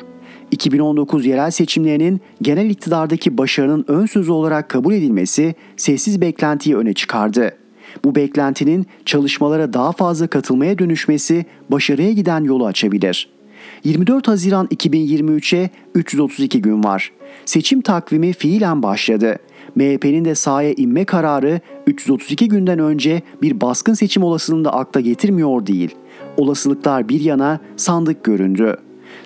[0.50, 7.56] 2019 yerel seçimlerinin genel iktidardaki başarının ön sözü olarak kabul edilmesi sessiz beklentiyi öne çıkardı.
[8.04, 13.37] Bu beklentinin çalışmalara daha fazla katılmaya dönüşmesi başarıya giden yolu açabilir.
[13.84, 17.12] 24 Haziran 2023'e 332 gün var.
[17.44, 19.38] Seçim takvimi fiilen başladı.
[19.74, 25.66] MHP'nin de sahaya inme kararı 332 günden önce bir baskın seçim olasılığını da akla getirmiyor
[25.66, 25.94] değil.
[26.36, 28.76] Olasılıklar bir yana sandık göründü.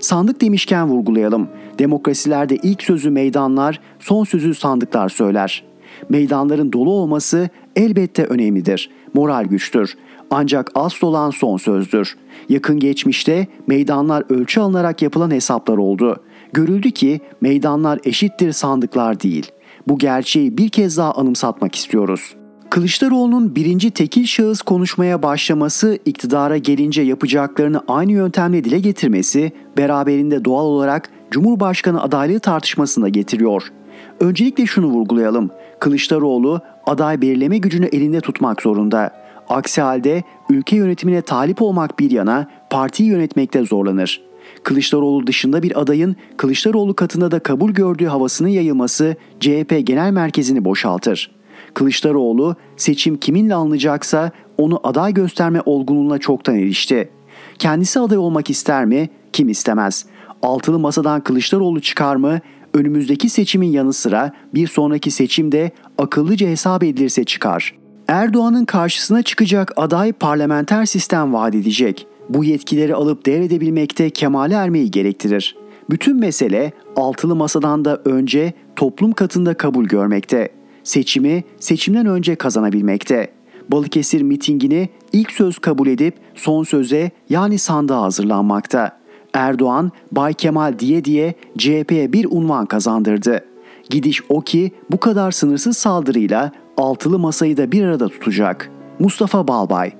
[0.00, 1.48] Sandık demişken vurgulayalım.
[1.78, 5.64] Demokrasilerde ilk sözü meydanlar, son sözü sandıklar söyler.
[6.08, 8.90] Meydanların dolu olması elbette önemlidir.
[9.14, 9.96] Moral güçtür.
[10.34, 12.16] Ancak asıl olan son sözdür.
[12.48, 16.16] Yakın geçmişte meydanlar ölçü alınarak yapılan hesaplar oldu.
[16.52, 19.50] Görüldü ki meydanlar eşittir sandıklar değil.
[19.88, 22.34] Bu gerçeği bir kez daha anımsatmak istiyoruz.
[22.70, 30.64] Kılıçdaroğlu'nun birinci tekil şahıs konuşmaya başlaması, iktidara gelince yapacaklarını aynı yöntemle dile getirmesi, beraberinde doğal
[30.64, 33.72] olarak Cumhurbaşkanı adaylığı tartışmasına getiriyor.
[34.20, 35.50] Öncelikle şunu vurgulayalım.
[35.80, 39.21] Kılıçdaroğlu aday belirleme gücünü elinde tutmak zorunda.
[39.52, 44.22] Aksi halde ülke yönetimine talip olmak bir yana partiyi yönetmekte zorlanır.
[44.62, 51.30] Kılıçdaroğlu dışında bir adayın Kılıçdaroğlu katında da kabul gördüğü havasının yayılması CHP genel merkezini boşaltır.
[51.74, 57.10] Kılıçdaroğlu seçim kiminle alınacaksa onu aday gösterme olgunluğuna çoktan erişti.
[57.58, 59.10] Kendisi aday olmak ister mi?
[59.32, 60.06] Kim istemez?
[60.42, 62.40] Altılı masadan Kılıçdaroğlu çıkar mı?
[62.74, 67.81] Önümüzdeki seçimin yanı sıra bir sonraki seçimde akıllıca hesap edilirse çıkar.
[68.08, 72.06] Erdoğan'ın karşısına çıkacak aday parlamenter sistem vaat edecek.
[72.28, 75.56] Bu yetkileri alıp devredebilmekte kemale ermeyi gerektirir.
[75.90, 80.48] Bütün mesele altılı masadan da önce toplum katında kabul görmekte
[80.84, 83.32] seçimi seçimden önce kazanabilmekte.
[83.68, 88.98] Balıkesir mitingini ilk söz kabul edip son söze yani sandığa hazırlanmakta.
[89.34, 93.44] Erdoğan, Bay Kemal diye diye CHP'ye bir unvan kazandırdı.
[93.90, 98.70] Gidiş o ki bu kadar sınırsız saldırıyla altılı masayı da bir arada tutacak.
[98.98, 99.92] Mustafa Balbay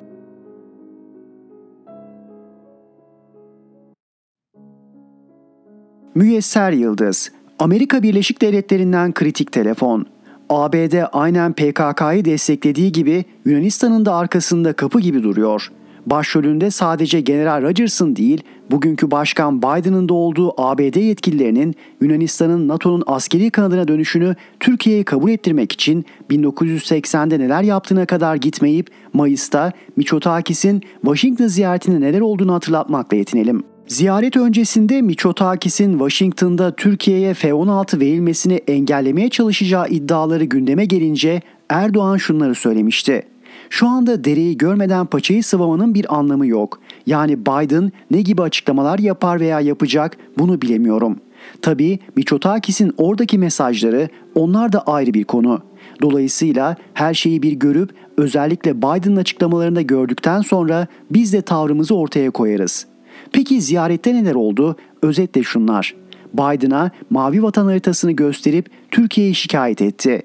[6.14, 10.06] Müyesser Yıldız Amerika Birleşik Devletleri'nden kritik telefon.
[10.50, 15.72] ABD aynen PKK'yı desteklediği gibi Yunanistan'ın da arkasında kapı gibi duruyor.
[16.07, 23.51] Başrolünde sadece General Rogers'ın değil, bugünkü Başkan Biden'ın da olduğu ABD yetkililerinin Yunanistan'ın NATO'nun askeri
[23.51, 32.01] kanadına dönüşünü Türkiye'ye kabul ettirmek için 1980'de neler yaptığına kadar gitmeyip Mayıs'ta Miçotakis'in Washington ziyaretinde
[32.01, 33.65] neler olduğunu hatırlatmakla yetinelim.
[33.87, 43.32] Ziyaret öncesinde Miçotakis'in Washington'da Türkiye'ye F-16 verilmesini engellemeye çalışacağı iddiaları gündeme gelince Erdoğan şunları söylemişti.
[43.72, 46.80] Şu anda dereyi görmeden paçayı sıvamanın bir anlamı yok.
[47.06, 51.20] Yani Biden ne gibi açıklamalar yapar veya yapacak bunu bilemiyorum.
[51.62, 55.62] Tabii Miçotakis'in oradaki mesajları onlar da ayrı bir konu.
[56.02, 62.87] Dolayısıyla her şeyi bir görüp özellikle Biden'ın açıklamalarında gördükten sonra biz de tavrımızı ortaya koyarız.''
[63.32, 64.76] Peki ziyarette neler oldu?
[65.02, 65.94] Özetle şunlar.
[66.35, 70.22] Biden'a mavi vatan haritasını gösterip Türkiye'yi şikayet etti.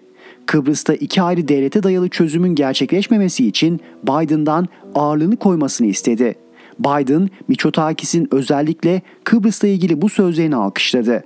[0.47, 6.35] Kıbrıs'ta iki ayrı devlete dayalı çözümün gerçekleşmemesi için Biden'dan ağırlığını koymasını istedi.
[6.79, 11.23] Biden, Miçotakis'in özellikle Kıbrıs'la ilgili bu sözlerini alkışladı.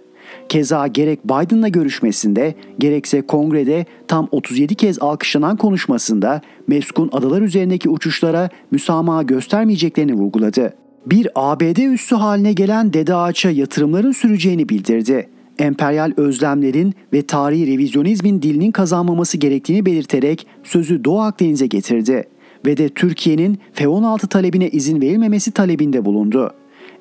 [0.50, 8.50] Keza gerek Biden'la görüşmesinde gerekse kongrede tam 37 kez alkışlanan konuşmasında meskun adalar üzerindeki uçuşlara
[8.72, 10.74] müsamaha göstermeyeceklerini vurguladı
[11.06, 15.30] bir ABD üssü haline gelen Dede Ağaç'a yatırımların süreceğini bildirdi.
[15.62, 22.24] Emperyal özlemlerin ve tarihi revizyonizmin dilinin kazanmaması gerektiğini belirterek sözü Doğu Akdeniz'e getirdi
[22.66, 26.52] ve de Türkiye'nin F-16 talebine izin verilmemesi talebinde bulundu.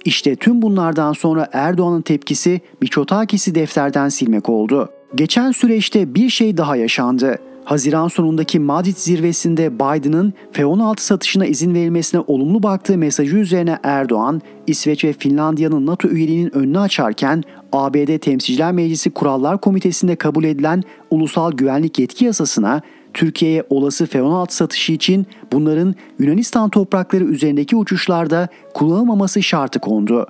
[0.05, 4.88] İşte tüm bunlardan sonra Erdoğan'ın tepkisi Miçotakis'i defterden silmek oldu.
[5.14, 7.38] Geçen süreçte bir şey daha yaşandı.
[7.64, 15.05] Haziran sonundaki Madrid zirvesinde Biden'ın F-16 satışına izin verilmesine olumlu baktığı mesajı üzerine Erdoğan, İsveç
[15.05, 21.98] ve Finlandiya'nın NATO üyeliğinin önünü açarken ABD Temsilciler Meclisi Kurallar Komitesi'nde kabul edilen Ulusal Güvenlik
[21.98, 22.83] Yetki Yasasına
[23.14, 30.26] Türkiye'ye olası F-16 satışı için bunların Yunanistan toprakları üzerindeki uçuşlarda kullanılmaması şartı kondu.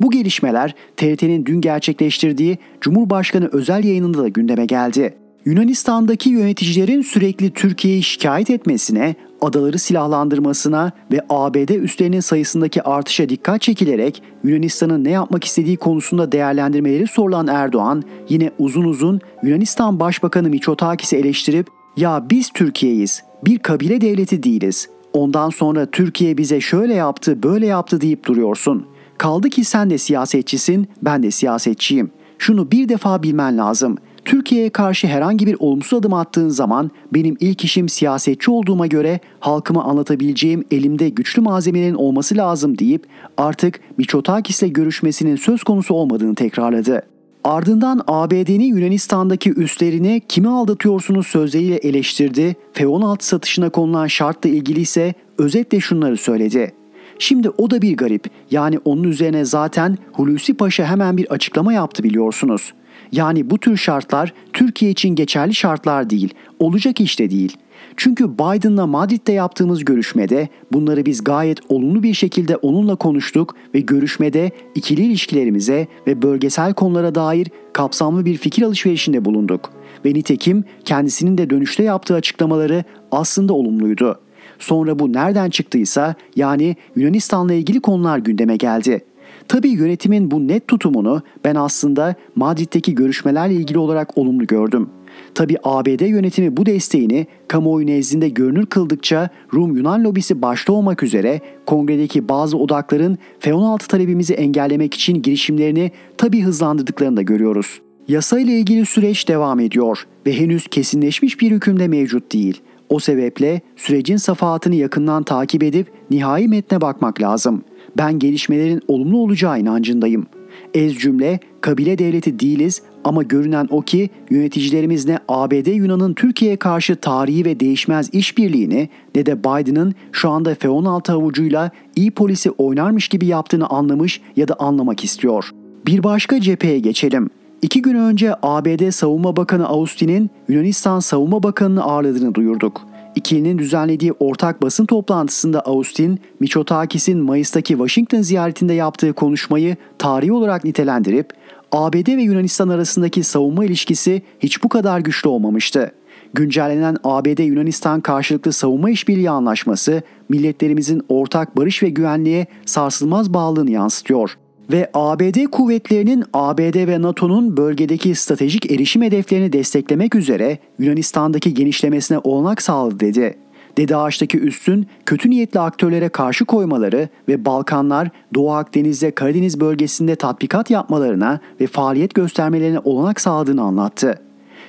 [0.00, 5.21] Bu gelişmeler TRT'nin dün gerçekleştirdiği Cumhurbaşkanı özel yayınında da gündeme geldi.
[5.44, 14.22] Yunanistan'daki yöneticilerin sürekli Türkiye'yi şikayet etmesine, adaları silahlandırmasına ve ABD üslerinin sayısındaki artışa dikkat çekilerek
[14.44, 21.66] Yunanistan'ın ne yapmak istediği konusunda değerlendirmeleri sorulan Erdoğan, yine uzun uzun Yunanistan Başbakanı Mitsotakis'i eleştirip
[21.96, 24.88] "Ya biz Türkiye'yiz, bir kabile devleti değiliz.
[25.12, 28.86] Ondan sonra Türkiye bize şöyle yaptı, böyle yaptı deyip duruyorsun.
[29.18, 32.10] Kaldı ki sen de siyasetçisin, ben de siyasetçiyim.
[32.38, 33.96] Şunu bir defa bilmen lazım.
[34.24, 39.84] Türkiye'ye karşı herhangi bir olumsuz adım attığın zaman benim ilk işim siyasetçi olduğuma göre halkıma
[39.84, 43.06] anlatabileceğim elimde güçlü malzemelerin olması lazım deyip
[43.36, 47.02] artık Miçotakis'le görüşmesinin söz konusu olmadığını tekrarladı.
[47.44, 52.56] Ardından ABD'nin Yunanistan'daki üslerini kimi aldatıyorsunuz sözleriyle eleştirdi.
[52.72, 56.72] F-16 satışına konulan şartla ilgili ise özetle şunları söyledi.
[57.18, 58.24] Şimdi o da bir garip.
[58.50, 62.72] Yani onun üzerine zaten Hulusi Paşa hemen bir açıklama yaptı biliyorsunuz.
[63.12, 66.34] Yani bu tür şartlar Türkiye için geçerli şartlar değil.
[66.58, 67.56] Olacak işte değil.
[67.96, 74.50] Çünkü Biden'la Madrid'de yaptığımız görüşmede bunları biz gayet olumlu bir şekilde onunla konuştuk ve görüşmede
[74.74, 79.72] ikili ilişkilerimize ve bölgesel konulara dair kapsamlı bir fikir alışverişinde bulunduk.
[80.04, 84.20] Ve nitekim kendisinin de dönüşte yaptığı açıklamaları aslında olumluydu.
[84.58, 89.04] Sonra bu nereden çıktıysa yani Yunanistan'la ilgili konular gündeme geldi.
[89.48, 94.88] Tabii yönetimin bu net tutumunu ben aslında Madrid'deki görüşmelerle ilgili olarak olumlu gördüm.
[95.34, 102.28] Tabi ABD yönetimi bu desteğini kamuoyu nezdinde görünür kıldıkça Rum-Yunan lobisi başta olmak üzere kongredeki
[102.28, 107.80] bazı odakların F-16 talebimizi engellemek için girişimlerini tabi hızlandırdıklarını da görüyoruz.
[108.08, 112.62] Yasa ile ilgili süreç devam ediyor ve henüz kesinleşmiş bir hükümde mevcut değil.
[112.88, 117.64] O sebeple sürecin safahatını yakından takip edip nihai metne bakmak lazım.
[117.98, 120.26] Ben gelişmelerin olumlu olacağı inancındayım.
[120.74, 126.96] Ez cümle kabile devleti değiliz ama görünen o ki yöneticilerimiz ne ABD Yunan'ın Türkiye'ye karşı
[126.96, 133.26] tarihi ve değişmez işbirliğini ne de Biden'ın şu anda F-16 avucuyla iyi polisi oynarmış gibi
[133.26, 135.50] yaptığını anlamış ya da anlamak istiyor.
[135.86, 137.30] Bir başka cepheye geçelim.
[137.62, 142.86] İki gün önce ABD Savunma Bakanı Austin'in Yunanistan Savunma Bakanı'nı ağırladığını duyurduk.
[143.14, 151.32] İkilinin düzenlediği ortak basın toplantısında Austin, Miçotakis'in Mayıs'taki Washington ziyaretinde yaptığı konuşmayı tarihi olarak nitelendirip
[151.72, 155.92] ABD ve Yunanistan arasındaki savunma ilişkisi hiç bu kadar güçlü olmamıştı.
[156.34, 164.36] Güncellenen ABD-Yunanistan karşılıklı savunma işbirliği anlaşması milletlerimizin ortak barış ve güvenliğe sarsılmaz bağlılığını yansıtıyor
[164.70, 172.62] ve ABD kuvvetlerinin ABD ve NATO'nun bölgedeki stratejik erişim hedeflerini desteklemek üzere Yunanistan'daki genişlemesine olanak
[172.62, 173.38] sağladı dedi.
[173.78, 180.16] Dede Ağaç'taki üstün kötü niyetli aktörlere karşı koymaları ve Balkanlar, Doğu Akdeniz ve Karadeniz bölgesinde
[180.16, 184.18] tatbikat yapmalarına ve faaliyet göstermelerine olanak sağladığını anlattı.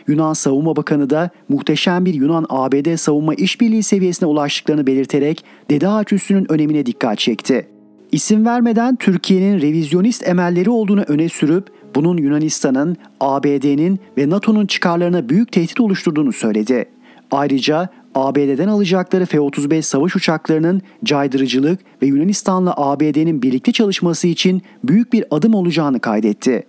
[0.08, 6.52] Yunan Savunma Bakanı da muhteşem bir Yunan-ABD savunma işbirliği seviyesine ulaştıklarını belirterek Dede Ağaç üssünün
[6.52, 7.73] önemine dikkat çekti.
[8.14, 15.52] İsim vermeden Türkiye'nin revizyonist emelleri olduğunu öne sürüp bunun Yunanistan'ın, ABD'nin ve NATO'nun çıkarlarına büyük
[15.52, 16.86] tehdit oluşturduğunu söyledi.
[17.32, 25.26] Ayrıca ABD'den alacakları F-35 savaş uçaklarının caydırıcılık ve Yunanistan'la ABD'nin birlikte çalışması için büyük bir
[25.32, 26.64] adım olacağını kaydetti.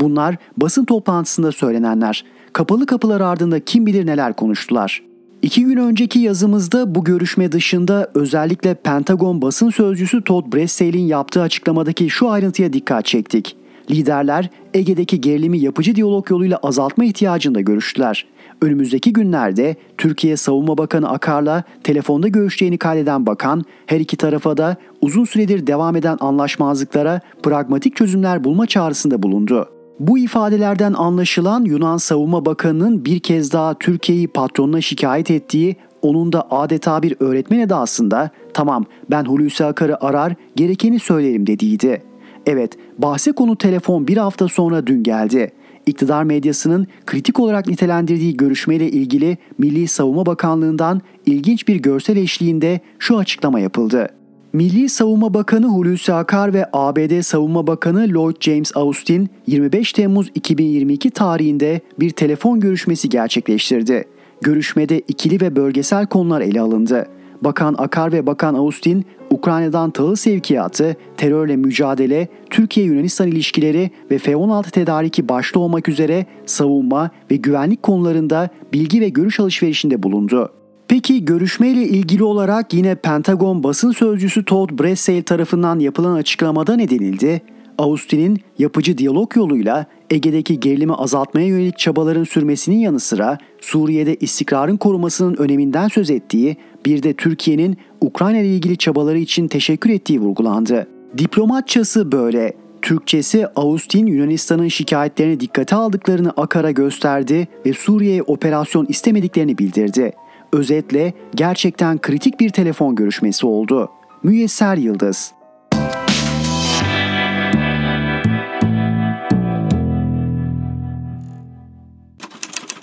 [0.00, 2.24] Bunlar basın toplantısında söylenenler.
[2.52, 5.02] Kapalı kapılar ardında kim bilir neler konuştular.
[5.42, 12.10] İki gün önceki yazımızda bu görüşme dışında özellikle Pentagon basın sözcüsü Todd Bressel'in yaptığı açıklamadaki
[12.10, 13.56] şu ayrıntıya dikkat çektik.
[13.90, 18.26] Liderler Ege'deki gerilimi yapıcı diyalog yoluyla azaltma ihtiyacında görüştüler.
[18.62, 25.24] Önümüzdeki günlerde Türkiye Savunma Bakanı Akar'la telefonda görüşeceğini kaydeden bakan her iki tarafa da uzun
[25.24, 29.77] süredir devam eden anlaşmazlıklara pragmatik çözümler bulma çağrısında bulundu.
[30.00, 36.50] Bu ifadelerden anlaşılan Yunan Savunma Bakanı'nın bir kez daha Türkiye'yi patronuna şikayet ettiği, onun da
[36.50, 42.02] adeta bir öğretmen edasında tamam ben Hulusi Akar'ı arar gerekeni söylerim dediğiydi.
[42.46, 45.52] Evet bahse konu telefon bir hafta sonra dün geldi.
[45.86, 53.18] İktidar medyasının kritik olarak nitelendirdiği görüşmeyle ilgili Milli Savunma Bakanlığı'ndan ilginç bir görsel eşliğinde şu
[53.18, 54.17] açıklama yapıldı.
[54.52, 61.10] Milli Savunma Bakanı Hulusi Akar ve ABD Savunma Bakanı Lloyd James Austin 25 Temmuz 2022
[61.10, 64.04] tarihinde bir telefon görüşmesi gerçekleştirdi.
[64.42, 67.06] Görüşmede ikili ve bölgesel konular ele alındı.
[67.42, 75.28] Bakan Akar ve Bakan Austin, Ukrayna'dan tahıl sevkiyatı, terörle mücadele, Türkiye-Yunanistan ilişkileri ve F-16 tedariki
[75.28, 80.57] başta olmak üzere savunma ve güvenlik konularında bilgi ve görüş alışverişinde bulundu.
[80.88, 87.42] Peki görüşmeyle ilgili olarak yine Pentagon basın sözcüsü Todd Bressel tarafından yapılan açıklamada ne denildi?
[87.78, 95.36] Austin'in yapıcı diyalog yoluyla Ege'deki gerilimi azaltmaya yönelik çabaların sürmesinin yanı sıra Suriye'de istikrarın korumasının
[95.36, 100.86] öneminden söz ettiği, bir de Türkiye'nin Ukrayna ile ilgili çabaları için teşekkür ettiği vurgulandı.
[101.18, 102.52] Diplomatçası böyle.
[102.82, 110.12] Türkçesi Austin Yunanistan'ın şikayetlerini dikkate aldıklarını Akar'a gösterdi ve Suriye'ye operasyon istemediklerini bildirdi.
[110.52, 113.90] Özetle gerçekten kritik bir telefon görüşmesi oldu.
[114.22, 115.32] Müyesser Yıldız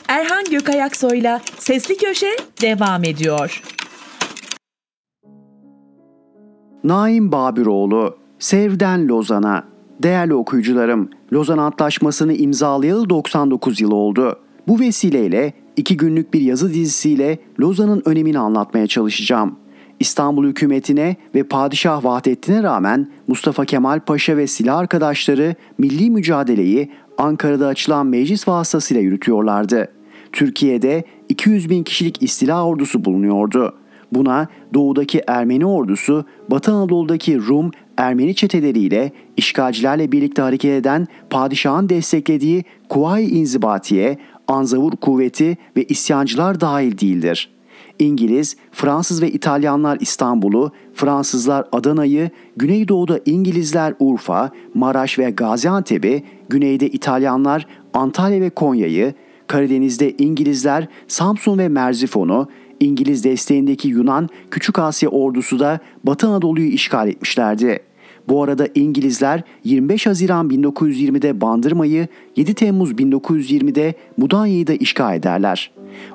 [0.07, 3.61] Erhan Gökayaksoy'la Sesli Köşe devam ediyor.
[6.84, 9.63] Naim Babiroğlu, Sevden Lozan'a.
[10.03, 14.39] Değerli okuyucularım, Lozan Antlaşması'nı imzalayalı 99 yıl oldu.
[14.68, 19.55] Bu vesileyle iki günlük bir yazı dizisiyle Lozan'ın önemini anlatmaya çalışacağım.
[19.99, 27.67] İstanbul hükümetine ve Padişah Vahdettin'e rağmen Mustafa Kemal Paşa ve silah arkadaşları milli mücadeleyi Ankara'da
[27.67, 29.88] açılan meclis vasıtasıyla yürütüyorlardı.
[30.32, 33.76] Türkiye'de 200 bin kişilik istila ordusu bulunuyordu.
[34.11, 42.63] Buna doğudaki Ermeni ordusu, Batı Anadolu'daki Rum, Ermeni çeteleriyle işgalcilerle birlikte hareket eden padişahın desteklediği
[42.89, 44.17] Kuvayi İnzibatiye,
[44.48, 47.50] Anzavur kuvveti ve isyancılar dahil değildir.
[48.00, 57.68] İngiliz, Fransız ve İtalyanlar İstanbul'u, Fransızlar Adana'yı, Güneydoğu'da İngilizler Urfa, Maraş ve Gaziantep'i, Güneyde İtalyanlar
[57.93, 59.14] Antalya ve Konya'yı,
[59.48, 62.48] Karadeniz'de İngilizler Samsun ve Merzifon'u,
[62.80, 67.80] İngiliz desteğindeki Yunan Küçük Asya ordusu da Batı Anadolu'yu işgal etmişlerdi.
[68.30, 75.71] Bu arada İngilizler 25 Haziran 1920'de Bandırma'yı, 7 Temmuz 1920'de Mudanya'yı da işgal ederler.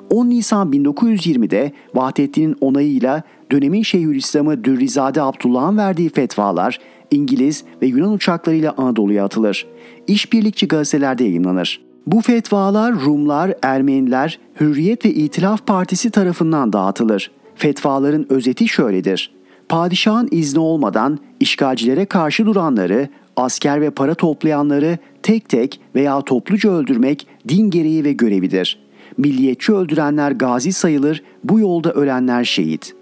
[0.09, 6.79] 10 Nisan 1920'de Vahdettin'in onayıyla dönemin Şeyhülislam'ı Dürrizade Abdullah'ın verdiği fetvalar
[7.11, 9.67] İngiliz ve Yunan uçaklarıyla Anadolu'ya atılır.
[10.07, 11.81] İşbirlikçi gazetelerde yayınlanır.
[12.07, 17.31] Bu fetvalar Rumlar, Ermeniler, Hürriyet ve İtilaf Partisi tarafından dağıtılır.
[17.55, 19.31] Fetvaların özeti şöyledir.
[19.71, 27.27] Padişahın izni olmadan işgalcilere karşı duranları, asker ve para toplayanları tek tek veya topluca öldürmek
[27.47, 28.79] din gereği ve görevidir.
[29.17, 32.95] Milliyetçi öldürenler gazi sayılır, bu yolda ölenler şehit.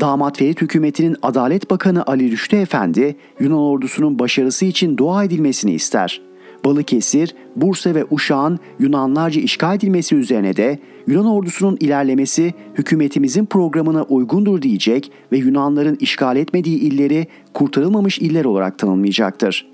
[0.00, 6.23] Damat Ferit hükümetinin Adalet Bakanı Ali Rüştü Efendi, Yunan ordusunun başarısı için dua edilmesini ister.''
[6.64, 14.62] Balıkesir, Bursa ve Uşak'ın Yunanlarca işgal edilmesi üzerine de Yunan ordusunun ilerlemesi hükümetimizin programına uygundur
[14.62, 19.66] diyecek ve Yunanların işgal etmediği illeri kurtarılmamış iller olarak tanımlayacaktır.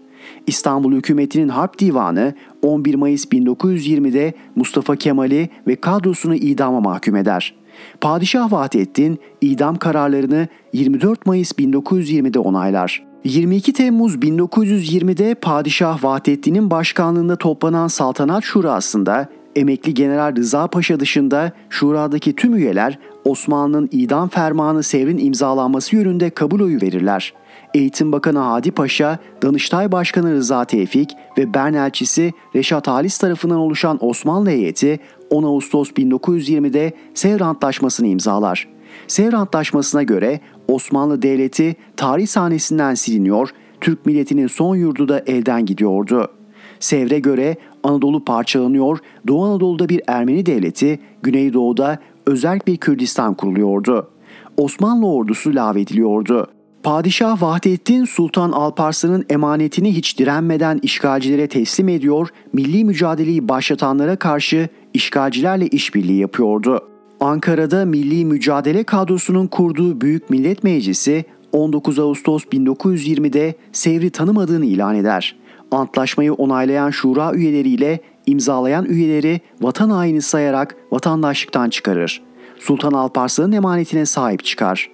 [0.47, 7.55] İstanbul hükümetinin harp divanı 11 Mayıs 1920'de Mustafa Kemal'i ve kadrosunu idama mahkum eder.
[8.01, 13.10] Padişah Vahdettin idam kararlarını 24 Mayıs 1920'de onaylar.
[13.25, 22.37] 22 Temmuz 1920'de Padişah Vahdettin'in başkanlığında toplanan Saltanat Şurası'nda emekli General Rıza Paşa dışında şuradaki
[22.37, 27.35] tüm üyeler Osmanlı'nın idam fermanı sevrin imzalanması yönünde kabul oyu verirler.
[27.75, 33.99] Eğitim Bakanı Hadi Paşa, Danıştay Başkanı Rıza Tevfik ve Bern elçisi Reşat Halis tarafından oluşan
[34.05, 35.01] Osmanlı heyeti
[35.31, 38.80] 10 Ağustos 1920'de Sevr Antlaşması'nı imzalar.
[39.11, 43.49] Sevr Antlaşması'na göre Osmanlı Devleti tarih sahnesinden siliniyor,
[43.81, 46.29] Türk milletinin son yurdu da elden gidiyordu.
[46.81, 48.99] Sevr'e göre Anadolu parçalanıyor,
[49.29, 54.11] Doğu Anadolu'da bir Ermeni devleti, Güneydoğu'da özel bir Kürdistan kuruluyordu.
[54.57, 56.47] Osmanlı ordusu lağvediliyordu.
[56.83, 65.67] Padişah Vahdettin Sultan Alparslan'ın emanetini hiç direnmeden işgalcilere teslim ediyor, milli mücadeleyi başlatanlara karşı işgalcilerle
[65.67, 66.87] işbirliği yapıyordu.
[67.21, 75.37] Ankara'da Milli Mücadele Kadrosu'nun kurduğu Büyük Millet Meclisi 19 Ağustos 1920'de Sevr'i tanımadığını ilan eder.
[75.71, 82.23] Antlaşmayı onaylayan şura üyeleriyle imzalayan üyeleri vatan haini sayarak vatandaşlıktan çıkarır.
[82.59, 84.91] Sultan Alparslan'ın emanetine sahip çıkar.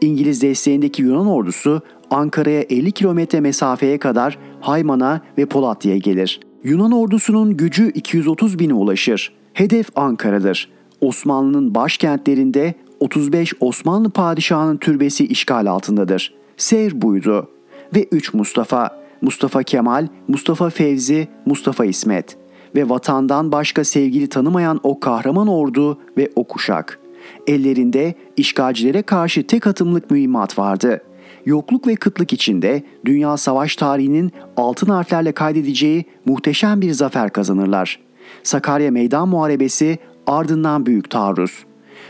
[0.00, 6.40] İngiliz desteğindeki Yunan ordusu Ankara'ya 50 kilometre mesafeye kadar Hayman'a ve Polatlı'ya gelir.
[6.64, 9.32] Yunan ordusunun gücü 230 bine ulaşır.
[9.52, 10.79] Hedef Ankara'dır.
[11.00, 16.34] Osmanlı'nın başkentlerinde 35 Osmanlı padişahının türbesi işgal altındadır.
[16.56, 17.50] Seyr buydu.
[17.94, 22.36] Ve 3 Mustafa, Mustafa Kemal, Mustafa Fevzi, Mustafa İsmet.
[22.74, 26.98] ve vatandan başka sevgili tanımayan o kahraman ordu ve o kuşak.
[27.46, 31.02] Ellerinde işgalcilere karşı tek atımlık mühimmat vardı.
[31.46, 37.98] Yokluk ve kıtlık içinde dünya savaş tarihinin altın harflerle kaydedeceği muhteşem bir zafer kazanırlar.
[38.42, 39.98] Sakarya Meydan Muharebesi
[40.30, 41.64] ardından büyük taarruz.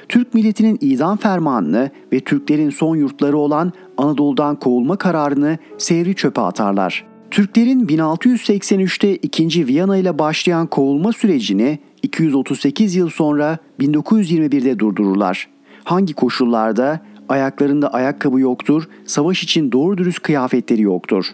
[0.08, 7.06] Türk milletinin idam fermanını ve Türklerin son yurtları olan Anadolu'dan kovulma kararını sevri çöpe atarlar.
[7.30, 9.66] Türklerin 1683'te 2.
[9.66, 15.48] Viyana ile başlayan kovulma sürecini 238 yıl sonra 1921'de durdururlar.
[15.84, 17.00] Hangi koşullarda?
[17.28, 21.24] Ayaklarında ayakkabı yoktur, savaş için doğru dürüst kıyafetleri yoktur.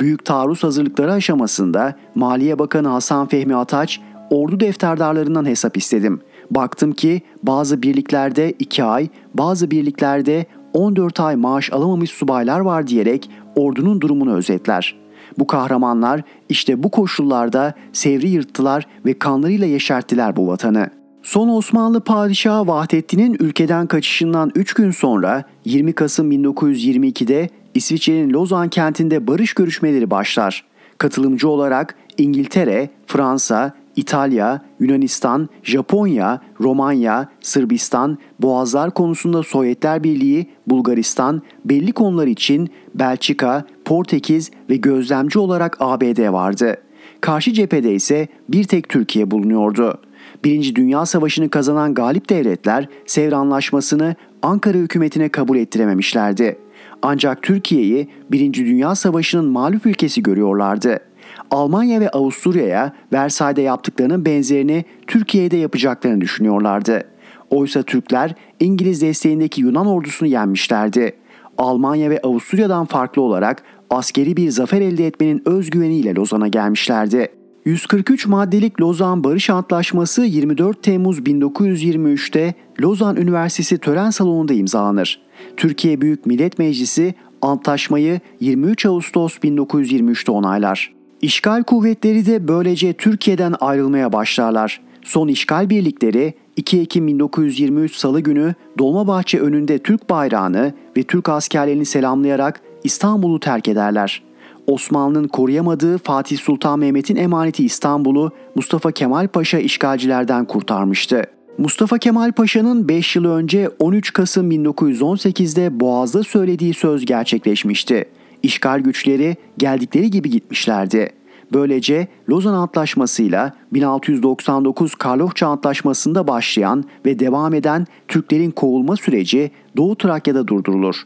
[0.00, 4.00] Büyük taarruz hazırlıkları aşamasında Maliye Bakanı Hasan Fehmi Ataç
[4.30, 6.20] ordu defterdarlarından hesap istedim.
[6.50, 13.30] Baktım ki bazı birliklerde 2 ay, bazı birliklerde 14 ay maaş alamamış subaylar var diyerek
[13.56, 14.96] ordunun durumunu özetler.
[15.38, 20.90] Bu kahramanlar işte bu koşullarda sevri yırttılar ve kanlarıyla yeşerttiler bu vatanı.
[21.22, 29.26] Son Osmanlı Padişahı Vahdettin'in ülkeden kaçışından 3 gün sonra 20 Kasım 1922'de İsviçre'nin Lozan kentinde
[29.26, 30.64] barış görüşmeleri başlar.
[30.98, 41.92] Katılımcı olarak İngiltere, Fransa, İtalya, Yunanistan, Japonya, Romanya, Sırbistan, Boğazlar konusunda Sovyetler Birliği, Bulgaristan, belli
[41.92, 46.76] konular için Belçika, Portekiz ve gözlemci olarak ABD vardı.
[47.20, 50.00] Karşı cephede ise bir tek Türkiye bulunuyordu.
[50.44, 56.58] Birinci Dünya Savaşı'nı kazanan galip devletler Sevr Anlaşması'nı Ankara hükümetine kabul ettirememişlerdi.
[57.02, 61.07] Ancak Türkiye'yi Birinci Dünya Savaşı'nın mağlup ülkesi görüyorlardı.
[61.50, 67.04] Almanya ve Avusturya'ya Versay'da yaptıklarının benzerini Türkiye'de yapacaklarını düşünüyorlardı.
[67.50, 71.12] Oysa Türkler İngiliz desteğindeki Yunan ordusunu yenmişlerdi.
[71.58, 77.28] Almanya ve Avusturya'dan farklı olarak askeri bir zafer elde etmenin özgüveniyle Lozan'a gelmişlerdi.
[77.64, 85.20] 143 maddelik Lozan Barış Antlaşması 24 Temmuz 1923'te Lozan Üniversitesi tören salonunda imzalanır.
[85.56, 90.97] Türkiye Büyük Millet Meclisi antlaşmayı 23 Ağustos 1923'te onaylar.
[91.22, 94.80] İşgal kuvvetleri de böylece Türkiye'den ayrılmaya başlarlar.
[95.02, 101.84] Son işgal birlikleri 2 Ekim 1923 Salı günü Dolmabahçe önünde Türk bayrağını ve Türk askerlerini
[101.84, 104.22] selamlayarak İstanbul'u terk ederler.
[104.66, 111.22] Osmanlı'nın koruyamadığı Fatih Sultan Mehmet'in emaneti İstanbul'u Mustafa Kemal Paşa işgalcilerden kurtarmıştı.
[111.58, 118.04] Mustafa Kemal Paşa'nın 5 yıl önce 13 Kasım 1918'de Boğaz'da söylediği söz gerçekleşmişti.
[118.42, 121.10] İşgal güçleri geldikleri gibi gitmişlerdi.
[121.52, 130.48] Böylece Lozan Antlaşması'yla 1699 Karlofça Antlaşması'nda başlayan ve devam eden Türklerin kovulma süreci Doğu Trakya'da
[130.48, 130.96] durdurulur.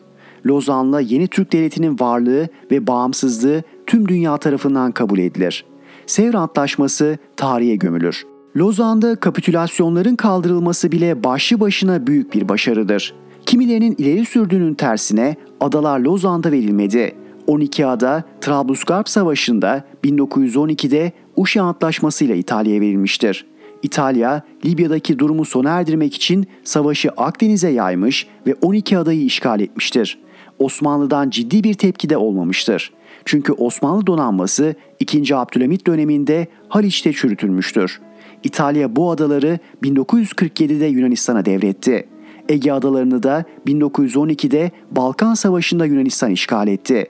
[0.46, 5.64] Lozan'la yeni Türk Devleti'nin varlığı ve bağımsızlığı tüm dünya tarafından kabul edilir.
[6.06, 8.26] Sevr Antlaşması tarihe gömülür.
[8.56, 13.14] Lozan'da kapitülasyonların kaldırılması bile başlı başına büyük bir başarıdır.
[13.46, 17.14] Kimilerinin ileri sürdüğünün tersine adalar Lozan'da verilmedi.
[17.46, 23.46] 12 ada Trablusgarp Savaşı'nda 1912'de Uşi Antlaşması ile İtalya'ya verilmiştir.
[23.82, 30.18] İtalya, Libya'daki durumu sona erdirmek için savaşı Akdeniz'e yaymış ve 12 adayı işgal etmiştir.
[30.58, 32.92] Osmanlı'dan ciddi bir tepki de olmamıştır.
[33.24, 35.36] Çünkü Osmanlı donanması 2.
[35.36, 38.00] Abdülhamit döneminde Haliç'te çürütülmüştür.
[38.44, 42.08] İtalya bu adaları 1947'de Yunanistan'a devretti.
[42.48, 47.06] Ege adalarını da 1912'de Balkan Savaşı'nda Yunanistan işgal etti.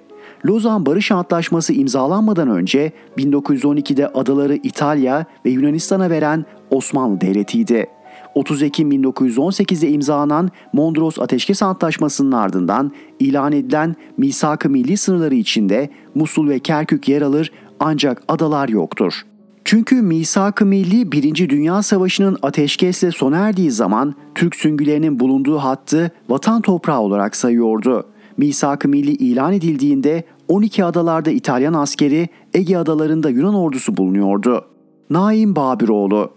[0.46, 7.86] Lozan Barış Antlaşması imzalanmadan önce 1912'de adaları İtalya ve Yunanistan'a veren Osmanlı Devleti'ydi.
[8.34, 16.48] 30 Ekim 1918'de imzalanan Mondros Ateşkes Antlaşması'nın ardından ilan edilen misak-ı milli sınırları içinde Musul
[16.48, 19.22] ve Kerkük yer alır ancak adalar yoktur.
[19.64, 21.48] Çünkü misak-ı milli 1.
[21.48, 28.11] Dünya Savaşı'nın ateşkesle sona erdiği zaman Türk süngülerinin bulunduğu hattı vatan toprağı olarak sayıyordu.
[28.36, 34.64] Misak-ı Milli ilan edildiğinde 12 adalarda İtalyan askeri, Ege adalarında Yunan ordusu bulunuyordu.
[35.10, 36.30] Naim Babiroğlu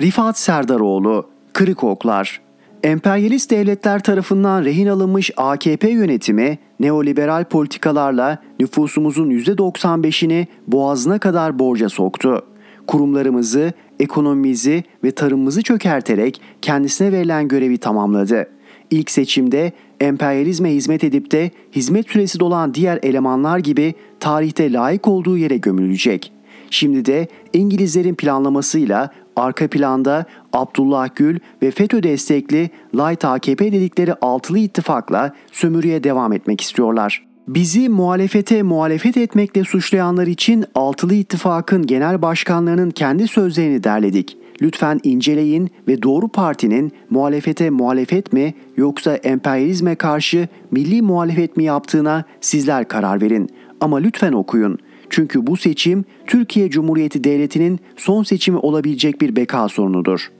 [0.00, 2.40] Rifat Serdaroğlu, Kırık Oklar
[2.82, 12.46] Emperyalist devletler tarafından rehin alınmış AKP yönetimi neoliberal politikalarla nüfusumuzun %95'ini boğazına kadar borca soktu.
[12.88, 18.48] Kurumlarımızı, ekonomimizi ve tarımımızı çökerterek kendisine verilen görevi tamamladı.
[18.90, 25.38] İlk seçimde emperyalizme hizmet edip de hizmet süresi dolan diğer elemanlar gibi tarihte layık olduğu
[25.38, 26.32] yere gömülecek.
[26.70, 34.58] Şimdi de İngilizlerin planlamasıyla arka planda Abdullah Gül ve FETÖ destekli Light AKP dedikleri altılı
[34.58, 37.27] ittifakla sömürüye devam etmek istiyorlar.
[37.48, 44.36] Bizi muhalefete muhalefet etmekle suçlayanlar için Altılı İttifak'ın genel başkanlarının kendi sözlerini derledik.
[44.62, 52.24] Lütfen inceleyin ve Doğru Parti'nin muhalefete muhalefet mi yoksa emperyalizme karşı milli muhalefet mi yaptığına
[52.40, 53.50] sizler karar verin.
[53.80, 54.78] Ama lütfen okuyun.
[55.10, 60.30] Çünkü bu seçim Türkiye Cumhuriyeti Devleti'nin son seçimi olabilecek bir beka sorunudur.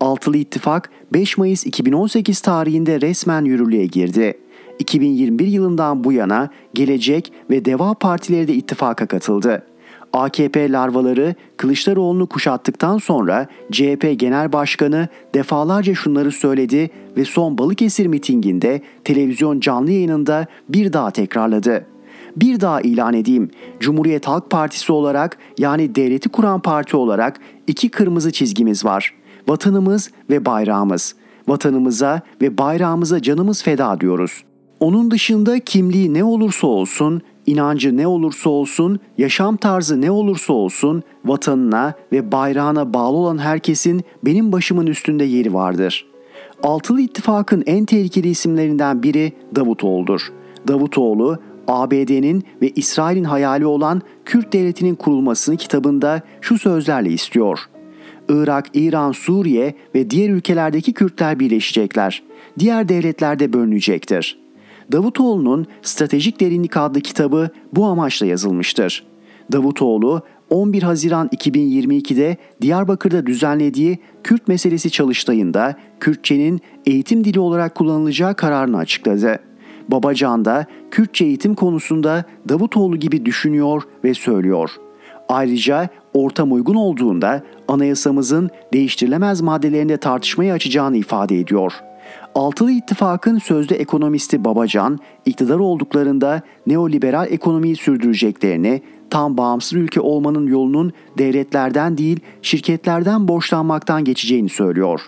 [0.00, 4.34] Altılı İttifak 5 Mayıs 2018 tarihinde resmen yürürlüğe girdi.
[4.80, 9.62] 2021 yılından bu yana Gelecek ve Deva Partileri de ittifaka katıldı.
[10.12, 18.82] AKP larvaları Kılıçdaroğlu'nu kuşattıktan sonra CHP Genel Başkanı defalarca şunları söyledi ve son Balıkesir mitinginde
[19.04, 21.86] televizyon canlı yayınında bir daha tekrarladı.
[22.36, 23.50] Bir daha ilan edeyim.
[23.80, 29.14] Cumhuriyet Halk Partisi olarak yani devleti kuran parti olarak iki kırmızı çizgimiz var.
[29.48, 31.14] Vatanımız ve bayrağımız.
[31.48, 34.44] Vatanımıza ve bayrağımıza canımız feda diyoruz.
[34.80, 41.02] Onun dışında kimliği ne olursa olsun, inancı ne olursa olsun, yaşam tarzı ne olursa olsun,
[41.24, 46.06] vatanına ve bayrağına bağlı olan herkesin benim başımın üstünde yeri vardır.
[46.62, 50.32] Altılı İttifak'ın en tehlikeli isimlerinden biri Davutoğlu'dur.
[50.68, 57.58] Davutoğlu, ABD'nin ve İsrail'in hayali olan Kürt devletinin kurulmasını kitabında şu sözlerle istiyor.
[58.28, 62.22] Irak, İran, Suriye ve diğer ülkelerdeki Kürtler birleşecekler.
[62.58, 64.39] Diğer devletler de bölünecektir.
[64.92, 69.06] Davutoğlu'nun Stratejik Derinlik adlı kitabı bu amaçla yazılmıştır.
[69.52, 78.76] Davutoğlu 11 Haziran 2022'de Diyarbakır'da düzenlediği Kürt meselesi çalıştayında Kürtçenin eğitim dili olarak kullanılacağı kararını
[78.76, 79.38] açıkladı.
[79.88, 84.70] Babacan da Kürtçe eğitim konusunda Davutoğlu gibi düşünüyor ve söylüyor.
[85.28, 91.89] Ayrıca ortam uygun olduğunda anayasamızın değiştirilemez maddelerinde tartışmayı açacağını ifade ediyor.''
[92.34, 100.92] Altılı İttifak'ın sözde ekonomisti Babacan, iktidar olduklarında neoliberal ekonomiyi sürdüreceklerini, tam bağımsız ülke olmanın yolunun
[101.18, 105.00] devletlerden değil şirketlerden borçlanmaktan geçeceğini söylüyor.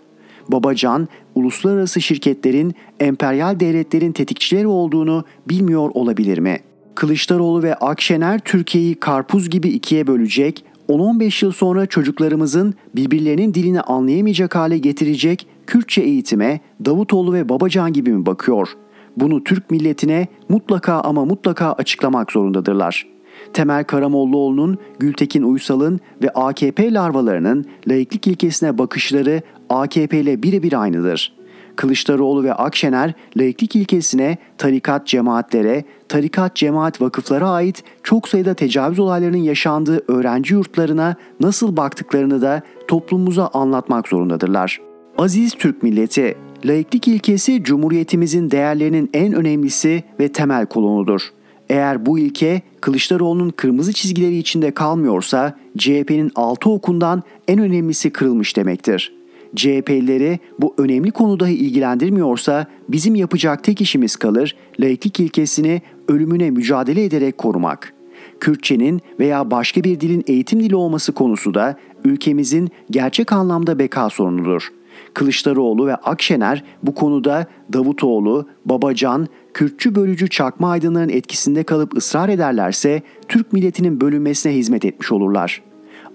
[0.49, 6.59] Babacan, uluslararası şirketlerin emperyal devletlerin tetikçileri olduğunu bilmiyor olabilir mi?
[6.95, 14.55] Kılıçdaroğlu ve Akşener Türkiye'yi karpuz gibi ikiye bölecek, 10-15 yıl sonra çocuklarımızın birbirlerinin dilini anlayamayacak
[14.55, 18.69] hale getirecek Kürtçe eğitime Davutoğlu ve Babacan gibi mi bakıyor?
[19.17, 23.07] Bunu Türk milletine mutlaka ama mutlaka açıklamak zorundadırlar.
[23.53, 31.33] Temel Karamollaoğlu'nun, Gültekin Uysal'ın ve AKP larvalarının laiklik ilkesine bakışları AKP ile birebir aynıdır.
[31.77, 39.37] Kılıçdaroğlu ve Akşener laiklik ilkesine tarikat cemaatlere, tarikat cemaat vakıflara ait çok sayıda tecavüz olaylarının
[39.37, 44.92] yaşandığı öğrenci yurtlarına nasıl baktıklarını da toplumumuza anlatmak zorundadırlar.
[45.19, 46.35] Aziz Türk milleti,
[46.65, 51.23] laiklik ilkesi Cumhuriyetimizin değerlerinin en önemlisi ve temel kolonudur.
[51.69, 59.13] Eğer bu ilke Kılıçdaroğlu'nun kırmızı çizgileri içinde kalmıyorsa CHP'nin altı okundan en önemlisi kırılmış demektir.
[59.57, 67.05] CHP'lileri bu önemli konu dahi ilgilendirmiyorsa bizim yapacak tek işimiz kalır laiklik ilkesini ölümüne mücadele
[67.05, 67.95] ederek korumak.
[68.41, 74.82] Kürtçenin veya başka bir dilin eğitim dili olması konusu da ülkemizin gerçek anlamda beka sorunudur.''
[75.15, 83.03] Kılıçdaroğlu ve Akşener bu konuda Davutoğlu, Babacan, Kürtçü bölücü çakma aydınların etkisinde kalıp ısrar ederlerse
[83.29, 85.63] Türk milletinin bölünmesine hizmet etmiş olurlar.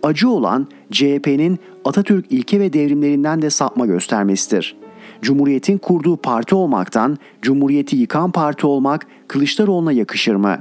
[0.03, 4.75] Acı olan CHP'nin Atatürk ilke ve devrimlerinden de sapma göstermesidir.
[5.21, 10.57] Cumhuriyetin kurduğu parti olmaktan Cumhuriyeti yıkan parti olmak Kılıçdaroğlu'na yakışır mı?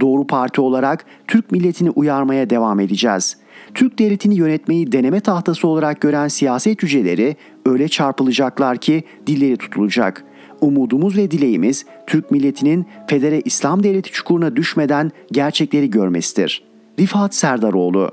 [0.00, 3.45] Doğru parti olarak Türk milletini uyarmaya devam edeceğiz.''
[3.76, 10.24] Türk devletini yönetmeyi deneme tahtası olarak gören siyaset cüceleri öyle çarpılacaklar ki dilleri tutulacak.
[10.60, 16.62] Umudumuz ve dileğimiz Türk milletinin federe İslam devleti çukuruna düşmeden gerçekleri görmesidir.
[17.00, 18.10] Rifat Serdaroğlu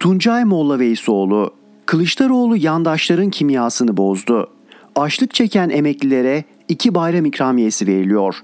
[0.00, 1.50] Tuncay Molla Veysoğlu,
[1.86, 4.53] Kılıçdaroğlu yandaşların kimyasını bozdu.
[4.96, 8.36] Açlık çeken emeklilere iki bayram ikramiyesi veriliyor.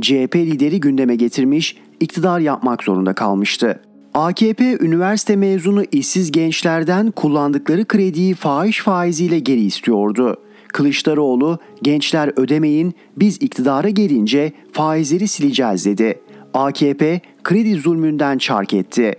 [0.00, 3.80] CHP lideri gündeme getirmiş, iktidar yapmak zorunda kalmıştı.
[4.14, 10.36] AKP üniversite mezunu işsiz gençlerden kullandıkları krediyi fahiş faiziyle geri istiyordu.
[10.68, 16.20] Kılıçdaroğlu gençler ödemeyin biz iktidara gelince faizleri sileceğiz dedi.
[16.54, 19.14] AKP kredi zulmünden çark etti.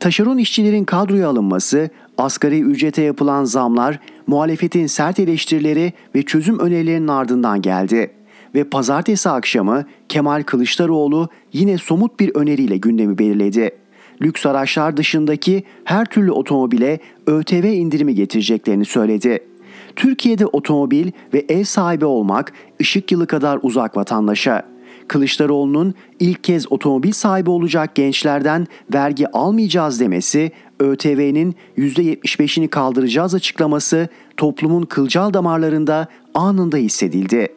[0.00, 7.62] Taşeron işçilerin kadroya alınması, asgari ücrete yapılan zamlar, muhalefetin sert eleştirileri ve çözüm önerilerinin ardından
[7.62, 8.10] geldi.
[8.54, 13.70] Ve pazartesi akşamı Kemal Kılıçdaroğlu yine somut bir öneriyle gündemi belirledi.
[14.22, 19.38] lüks araçlar dışındaki her türlü otomobile ÖTV indirimi getireceklerini söyledi.
[19.96, 24.62] Türkiye'de otomobil ve ev sahibi olmak ışık yılı kadar uzak vatandaşa.
[25.08, 34.82] Kılıçdaroğlu'nun ilk kez otomobil sahibi olacak gençlerden vergi almayacağız demesi, ÖTV'nin %75'ini kaldıracağız açıklaması toplumun
[34.82, 37.48] kılcal damarlarında anında hissedildi.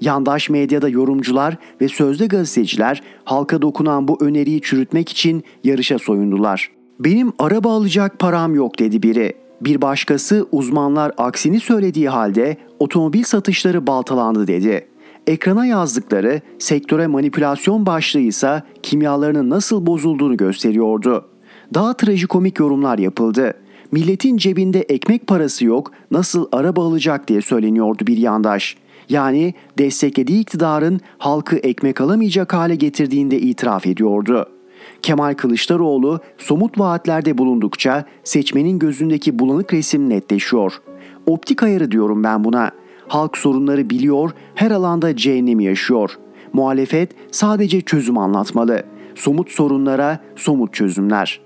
[0.00, 6.70] Yandaş medyada yorumcular ve sözde gazeteciler halka dokunan bu öneriyi çürütmek için yarışa soyundular.
[7.00, 9.32] Benim araba alacak param yok dedi biri.
[9.60, 14.86] Bir başkası uzmanlar aksini söylediği halde otomobil satışları baltalandı dedi.
[15.26, 21.24] Ekrana yazdıkları sektöre manipülasyon başlığı ise kimyalarının nasıl bozulduğunu gösteriyordu.
[21.74, 23.54] Daha trajikomik yorumlar yapıldı.
[23.92, 28.76] Milletin cebinde ekmek parası yok, nasıl araba alacak diye söyleniyordu bir yandaş.
[29.08, 34.46] Yani desteklediği iktidarın halkı ekmek alamayacak hale getirdiğinde itiraf ediyordu.
[35.02, 40.72] Kemal Kılıçdaroğlu somut vaatlerde bulundukça seçmenin gözündeki bulanık resim netleşiyor.
[41.26, 42.70] Optik ayarı diyorum ben buna.
[43.08, 46.10] Halk sorunları biliyor, her alanda cehennemi yaşıyor.
[46.52, 48.82] Muhalefet sadece çözüm anlatmalı.
[49.14, 51.40] Somut sorunlara somut çözümler.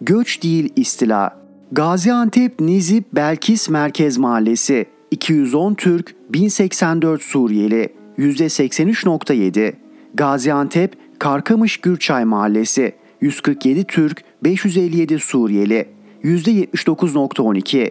[0.00, 1.36] Göç değil istila.
[1.72, 7.88] Gaziantep Nizip Belkis Merkez Mahallesi 210 Türk, 1084 Suriyeli,
[8.18, 9.74] %83.7.
[10.14, 15.88] Gaziantep Karkamış Gürçay Mahallesi 147 Türk, 557 Suriyeli,
[16.24, 17.90] %79.12.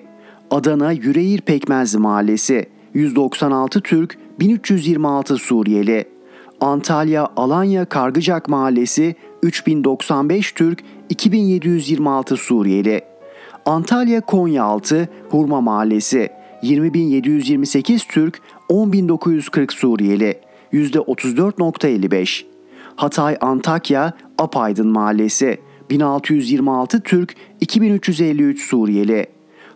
[0.51, 6.05] Adana Yüreğir Pekmezli Mahallesi 196 Türk, 1326 Suriyeli.
[6.61, 13.01] Antalya Alanya Kargıcak Mahallesi 3095 Türk, 2726 Suriyeli.
[13.65, 16.29] Antalya Konyaaltı Hurma Mahallesi
[16.61, 20.39] 20728 Türk, 10940 Suriyeli.
[20.73, 22.45] %34.55.
[22.95, 25.57] Hatay Antakya Apaydın Mahallesi
[25.89, 29.27] 1626 Türk, 2353 Suriyeli.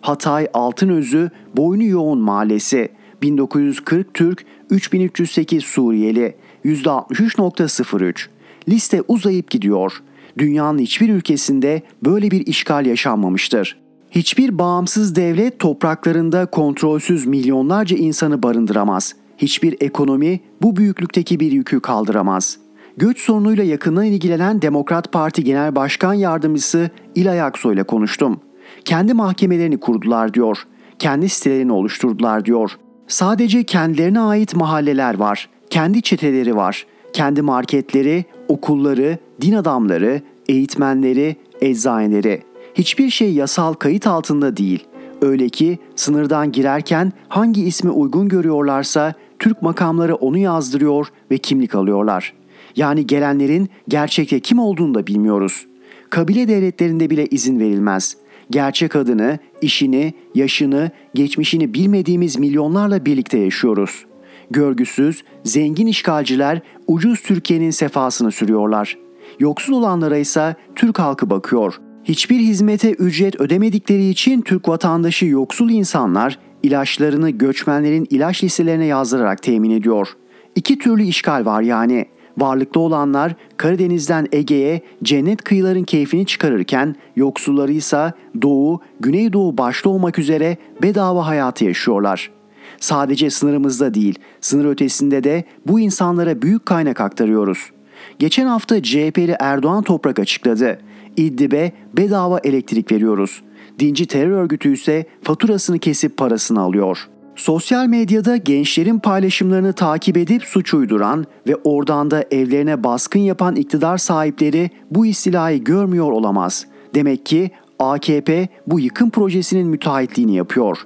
[0.01, 8.27] Hatay Altınözü Boynu Yoğun Mahallesi 1940 Türk, 3308 Suriyeli, %63.03.
[8.69, 10.01] Liste uzayıp gidiyor.
[10.37, 13.77] Dünyanın hiçbir ülkesinde böyle bir işgal yaşanmamıştır.
[14.11, 19.15] Hiçbir bağımsız devlet topraklarında kontrolsüz milyonlarca insanı barındıramaz.
[19.37, 22.57] Hiçbir ekonomi bu büyüklükteki bir yükü kaldıramaz.
[22.97, 28.39] Göç sorunuyla yakından ilgilenen Demokrat Parti Genel Başkan Yardımcısı İlay Aksoy ile konuştum.
[28.85, 30.57] Kendi mahkemelerini kurdular diyor.
[30.99, 32.71] Kendi sitelerini oluşturdular diyor.
[33.07, 35.49] Sadece kendilerine ait mahalleler var.
[35.69, 36.85] Kendi çeteleri var.
[37.13, 42.43] Kendi marketleri, okulları, din adamları, eğitmenleri, eczaneleri.
[42.73, 44.85] Hiçbir şey yasal kayıt altında değil.
[45.21, 52.33] Öyle ki sınırdan girerken hangi ismi uygun görüyorlarsa Türk makamları onu yazdırıyor ve kimlik alıyorlar.
[52.75, 55.65] Yani gelenlerin gerçekte kim olduğunu da bilmiyoruz.
[56.09, 58.17] Kabile devletlerinde bile izin verilmez.
[58.49, 64.05] Gerçek adını, işini, yaşını, geçmişini bilmediğimiz milyonlarla birlikte yaşıyoruz.
[64.51, 68.97] Görgüsüz, zengin işgalciler ucuz Türkiye'nin sefasını sürüyorlar.
[69.39, 71.73] Yoksul olanlara ise Türk halkı bakıyor.
[72.03, 79.69] Hiçbir hizmete ücret ödemedikleri için Türk vatandaşı yoksul insanlar ilaçlarını göçmenlerin ilaç listelerine yazdırarak temin
[79.69, 80.07] ediyor.
[80.55, 82.05] İki türlü işgal var yani.
[82.37, 90.57] Varlıklı olanlar Karadeniz'den Ege'ye cennet kıyıların keyfini çıkarırken yoksulları ise Doğu, Güneydoğu başta olmak üzere
[90.81, 92.31] bedava hayatı yaşıyorlar.
[92.79, 97.71] Sadece sınırımızda değil, sınır ötesinde de bu insanlara büyük kaynak aktarıyoruz.
[98.19, 100.79] Geçen hafta CHP'li Erdoğan Toprak açıkladı.
[101.17, 103.41] İdlib'e bedava elektrik veriyoruz.
[103.79, 110.73] Dinci terör örgütü ise faturasını kesip parasını alıyor.'' Sosyal medyada gençlerin paylaşımlarını takip edip suç
[110.73, 116.65] uyduran ve oradan da evlerine baskın yapan iktidar sahipleri bu istilayı görmüyor olamaz.
[116.95, 120.77] Demek ki AKP bu yıkım projesinin müteahhitliğini yapıyor.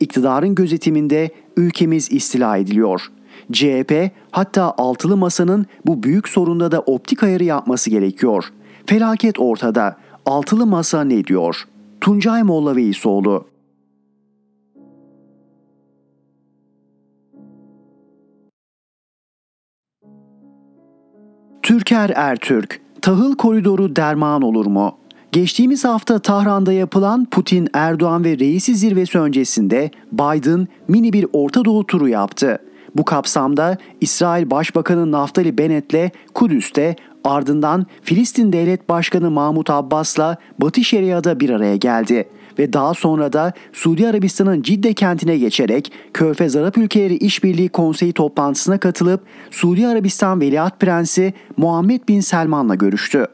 [0.00, 3.02] İktidarın gözetiminde ülkemiz istila ediliyor.
[3.52, 8.44] CHP hatta altılı masanın bu büyük sorunda da optik ayarı yapması gerekiyor.
[8.86, 9.96] Felaket ortada.
[10.26, 11.64] Altılı masa ne diyor?
[12.00, 13.55] Tuncay Molla Veysoğlu
[21.76, 24.98] Türker Ertürk, tahıl koridoru derman olur mu?
[25.32, 31.86] Geçtiğimiz hafta Tahran'da yapılan Putin, Erdoğan ve reisi zirvesi öncesinde Biden mini bir Orta Doğu
[31.86, 32.58] turu yaptı.
[32.94, 41.40] Bu kapsamda İsrail Başbakanı Naftali Bennett'le Kudüs'te ardından Filistin Devlet Başkanı Mahmut Abbas'la Batı Şeria'da
[41.40, 42.28] bir araya geldi
[42.58, 48.78] ve daha sonra da Suudi Arabistan'ın Cidde kentine geçerek Körfez Arap Ülkeleri İşbirliği Konseyi toplantısına
[48.78, 53.26] katılıp Suudi Arabistan Veliaht Prensi Muhammed Bin Selman'la görüştü.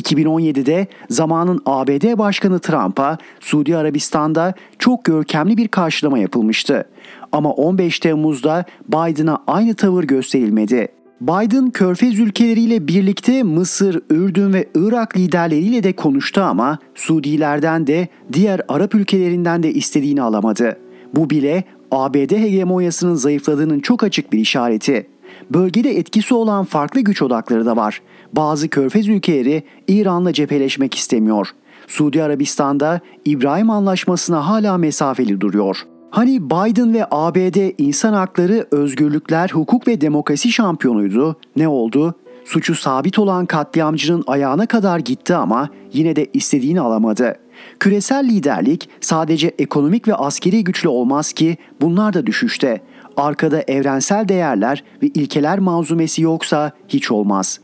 [0.00, 6.84] 2017'de zamanın ABD Başkanı Trump'a Suudi Arabistan'da çok görkemli bir karşılama yapılmıştı.
[7.32, 10.88] Ama 15 Temmuz'da Biden'a aynı tavır gösterilmedi.
[11.22, 18.60] Biden Körfez ülkeleriyle birlikte Mısır, Ürdün ve Irak liderleriyle de konuştu ama Suudilerden de diğer
[18.68, 20.78] Arap ülkelerinden de istediğini alamadı.
[21.14, 25.06] Bu bile ABD hegemonyasının zayıfladığının çok açık bir işareti.
[25.50, 28.02] Bölgede etkisi olan farklı güç odakları da var.
[28.32, 31.48] Bazı körfez ülkeleri İran'la cepheleşmek istemiyor.
[31.86, 35.76] Suudi Arabistan'da İbrahim Anlaşması'na hala mesafeli duruyor.
[36.12, 41.36] Hani Biden ve ABD insan hakları, özgürlükler, hukuk ve demokrasi şampiyonuydu.
[41.56, 42.14] Ne oldu?
[42.44, 47.36] Suçu sabit olan katliamcının ayağına kadar gitti ama yine de istediğini alamadı.
[47.80, 52.80] Küresel liderlik sadece ekonomik ve askeri güçlü olmaz ki bunlar da düşüşte.
[53.16, 57.60] Arkada evrensel değerler ve ilkeler manzumesi yoksa hiç olmaz.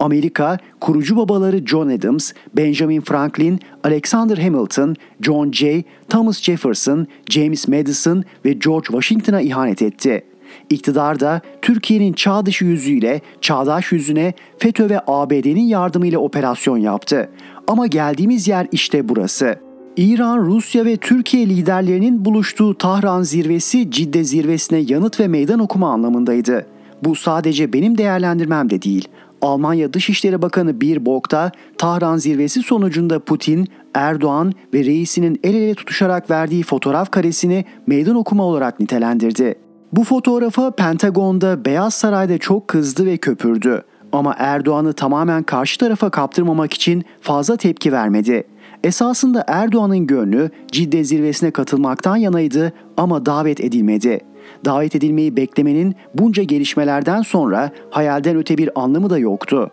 [0.00, 8.24] Amerika kurucu babaları John Adams, Benjamin Franklin, Alexander Hamilton, John Jay, Thomas Jefferson, James Madison
[8.44, 10.24] ve George Washington'a ihanet etti.
[10.70, 17.30] İktidar da Türkiye'nin çağ dışı yüzüyle çağdaş yüzüne FETÖ ve ABD'nin yardımıyla operasyon yaptı.
[17.66, 19.58] Ama geldiğimiz yer işte burası.
[19.96, 26.66] İran, Rusya ve Türkiye liderlerinin buluştuğu Tahran zirvesi Cidde zirvesine yanıt ve meydan okuma anlamındaydı.
[27.04, 29.08] Bu sadece benim değerlendirmem de değil.
[29.42, 36.30] Almanya Dışişleri Bakanı Bir Bok'ta Tahran zirvesi sonucunda Putin, Erdoğan ve reisinin el ele tutuşarak
[36.30, 39.54] verdiği fotoğraf karesini meydan okuma olarak nitelendirdi.
[39.92, 43.82] Bu fotoğrafa Pentagon'da Beyaz Saray'da çok kızdı ve köpürdü.
[44.12, 48.44] Ama Erdoğan'ı tamamen karşı tarafa kaptırmamak için fazla tepki vermedi.
[48.84, 54.20] Esasında Erdoğan'ın gönlü Cidde zirvesine katılmaktan yanaydı ama davet edilmedi.
[54.64, 59.70] Davet edilmeyi beklemenin bunca gelişmelerden sonra hayalden öte bir anlamı da yoktu.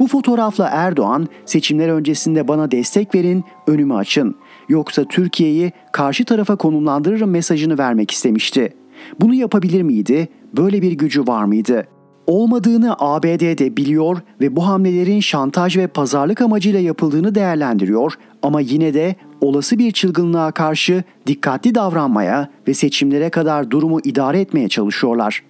[0.00, 4.36] Bu fotoğrafla Erdoğan seçimler öncesinde bana destek verin, önümü açın.
[4.68, 8.74] Yoksa Türkiye'yi karşı tarafa konumlandırırım mesajını vermek istemişti.
[9.20, 10.28] Bunu yapabilir miydi?
[10.56, 11.86] Böyle bir gücü var mıydı?
[12.26, 19.16] Olmadığını ABD'de biliyor ve bu hamlelerin şantaj ve pazarlık amacıyla yapıldığını değerlendiriyor ama yine de
[19.40, 25.42] olası bir çılgınlığa karşı dikkatli davranmaya ve seçimlere kadar durumu idare etmeye çalışıyorlar.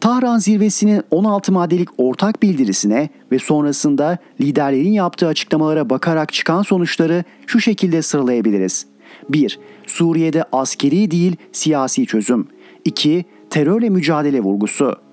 [0.00, 7.60] Tahran zirvesinin 16 maddelik ortak bildirisine ve sonrasında liderlerin yaptığı açıklamalara bakarak çıkan sonuçları şu
[7.60, 8.86] şekilde sıralayabiliriz.
[9.28, 9.58] 1.
[9.86, 12.46] Suriye'de askeri değil siyasi çözüm.
[12.84, 13.24] 2.
[13.50, 15.03] Terörle mücadele vurgusu.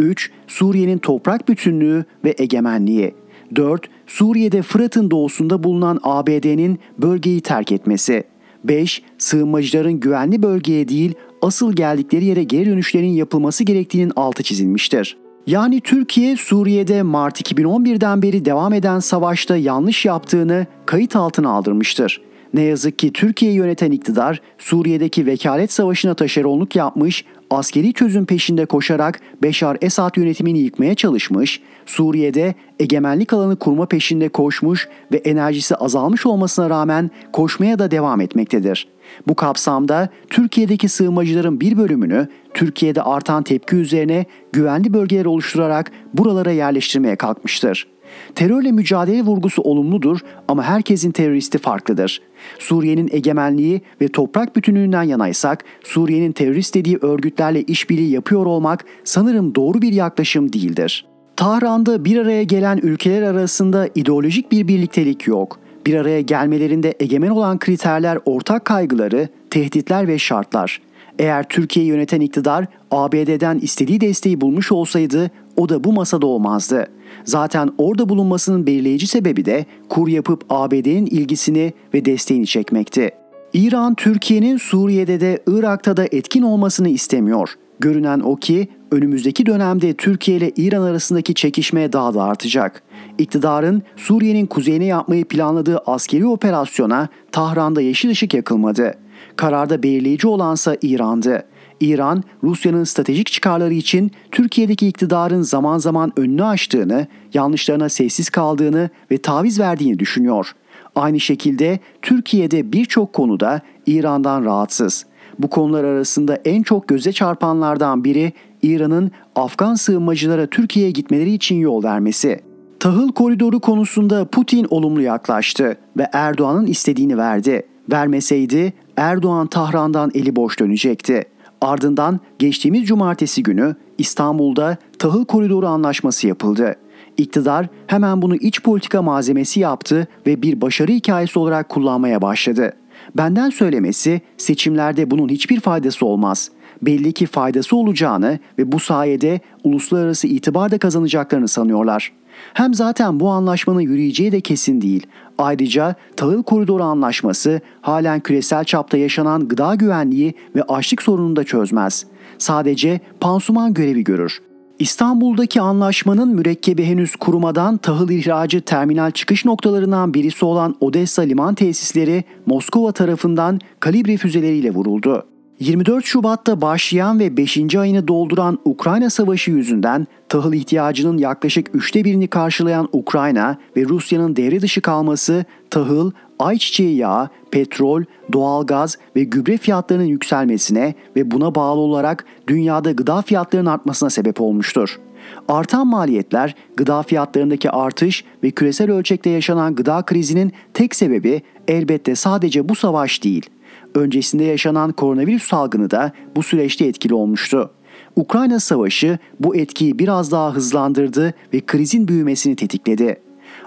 [0.00, 0.30] 3.
[0.46, 3.14] Suriye'nin toprak bütünlüğü ve egemenliği.
[3.56, 3.88] 4.
[4.06, 8.24] Suriye'de Fırat'ın doğusunda bulunan ABD'nin bölgeyi terk etmesi.
[8.64, 9.02] 5.
[9.18, 15.16] Sığınmacıların güvenli bölgeye değil asıl geldikleri yere geri dönüşlerin yapılması gerektiğinin altı çizilmiştir.
[15.46, 22.20] Yani Türkiye Suriye'de Mart 2011'den beri devam eden savaşta yanlış yaptığını kayıt altına aldırmıştır.
[22.54, 29.20] Ne yazık ki Türkiye'yi yöneten iktidar Suriye'deki vekalet savaşına taşeronluk yapmış, askeri çözüm peşinde koşarak
[29.42, 36.70] Beşar Esad yönetimini yıkmaya çalışmış, Suriye'de egemenlik alanı kurma peşinde koşmuş ve enerjisi azalmış olmasına
[36.70, 38.88] rağmen koşmaya da devam etmektedir.
[39.28, 47.16] Bu kapsamda Türkiye'deki sığınmacıların bir bölümünü Türkiye'de artan tepki üzerine güvenli bölgeler oluşturarak buralara yerleştirmeye
[47.16, 47.86] kalkmıştır.
[48.34, 52.22] Terörle mücadele vurgusu olumludur ama herkesin teröristi farklıdır.
[52.58, 59.82] Suriye'nin egemenliği ve toprak bütünlüğünden yanaysak Suriye'nin terörist dediği örgütlerle işbirliği yapıyor olmak sanırım doğru
[59.82, 61.06] bir yaklaşım değildir.
[61.36, 65.58] Tahran'da bir araya gelen ülkeler arasında ideolojik bir birliktelik yok.
[65.86, 70.80] Bir araya gelmelerinde egemen olan kriterler ortak kaygıları, tehditler ve şartlar.
[71.18, 75.30] Eğer Türkiye'yi yöneten iktidar ABD'den istediği desteği bulmuş olsaydı
[75.60, 76.86] o da bu masada olmazdı.
[77.24, 83.10] Zaten orada bulunmasının belirleyici sebebi de kur yapıp ABD'nin ilgisini ve desteğini çekmekti.
[83.52, 87.54] İran, Türkiye'nin Suriye'de de Irak'ta da etkin olmasını istemiyor.
[87.80, 92.82] Görünen o ki önümüzdeki dönemde Türkiye ile İran arasındaki çekişme daha da artacak.
[93.18, 98.94] İktidarın Suriye'nin kuzeyine yapmayı planladığı askeri operasyona Tahran'da yeşil ışık yakılmadı.
[99.36, 101.44] Kararda belirleyici olansa İran'dı.
[101.80, 109.18] İran, Rusya'nın stratejik çıkarları için Türkiye'deki iktidarın zaman zaman önünü açtığını, yanlışlarına sessiz kaldığını ve
[109.18, 110.52] taviz verdiğini düşünüyor.
[110.94, 115.06] Aynı şekilde Türkiye'de birçok konuda İran'dan rahatsız.
[115.38, 121.84] Bu konular arasında en çok göze çarpanlardan biri İran'ın Afgan sığınmacılara Türkiye'ye gitmeleri için yol
[121.84, 122.40] vermesi.
[122.80, 127.62] Tahıl koridoru konusunda Putin olumlu yaklaştı ve Erdoğan'ın istediğini verdi.
[127.92, 131.24] Vermeseydi Erdoğan Tahran'dan eli boş dönecekti.
[131.60, 136.76] Ardından geçtiğimiz cumartesi günü İstanbul'da tahıl koridoru anlaşması yapıldı.
[137.16, 142.72] İktidar hemen bunu iç politika malzemesi yaptı ve bir başarı hikayesi olarak kullanmaya başladı.
[143.16, 146.50] Benden söylemesi seçimlerde bunun hiçbir faydası olmaz.
[146.82, 152.12] Belli ki faydası olacağını ve bu sayede uluslararası itibar da kazanacaklarını sanıyorlar.
[152.54, 155.06] Hem zaten bu anlaşmanın yürüyeceği de kesin değil.
[155.40, 162.06] Ayrıca tahıl koridoru anlaşması halen küresel çapta yaşanan gıda güvenliği ve açlık sorununu da çözmez.
[162.38, 164.40] Sadece pansuman görevi görür.
[164.78, 172.24] İstanbul'daki anlaşmanın mürekkebi henüz kurumadan tahıl ihracı terminal çıkış noktalarından birisi olan Odessa liman tesisleri
[172.46, 175.26] Moskova tarafından kalibre füzeleriyle vuruldu.
[175.60, 177.74] 24 Şubat'ta başlayan ve 5.
[177.76, 184.60] ayını dolduran Ukrayna Savaşı yüzünden tahıl ihtiyacının yaklaşık üçte birini karşılayan Ukrayna ve Rusya'nın devre
[184.60, 188.02] dışı kalması tahıl, ayçiçeği yağı, petrol,
[188.32, 195.00] doğalgaz ve gübre fiyatlarının yükselmesine ve buna bağlı olarak dünyada gıda fiyatlarının artmasına sebep olmuştur.
[195.48, 202.68] Artan maliyetler, gıda fiyatlarındaki artış ve küresel ölçekte yaşanan gıda krizinin tek sebebi elbette sadece
[202.68, 203.50] bu savaş değil.
[203.94, 207.70] Öncesinde yaşanan koronavirüs salgını da bu süreçte etkili olmuştu.
[208.16, 213.20] Ukrayna Savaşı bu etkiyi biraz daha hızlandırdı ve krizin büyümesini tetikledi.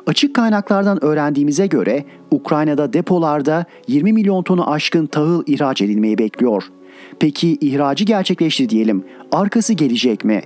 [0.07, 6.63] Açık kaynaklardan öğrendiğimize göre Ukrayna'da depolarda 20 milyon tonu aşkın tahıl ihraç edilmeyi bekliyor.
[7.19, 9.03] Peki ihracı gerçekleşti diyelim.
[9.31, 10.41] Arkası gelecek mi?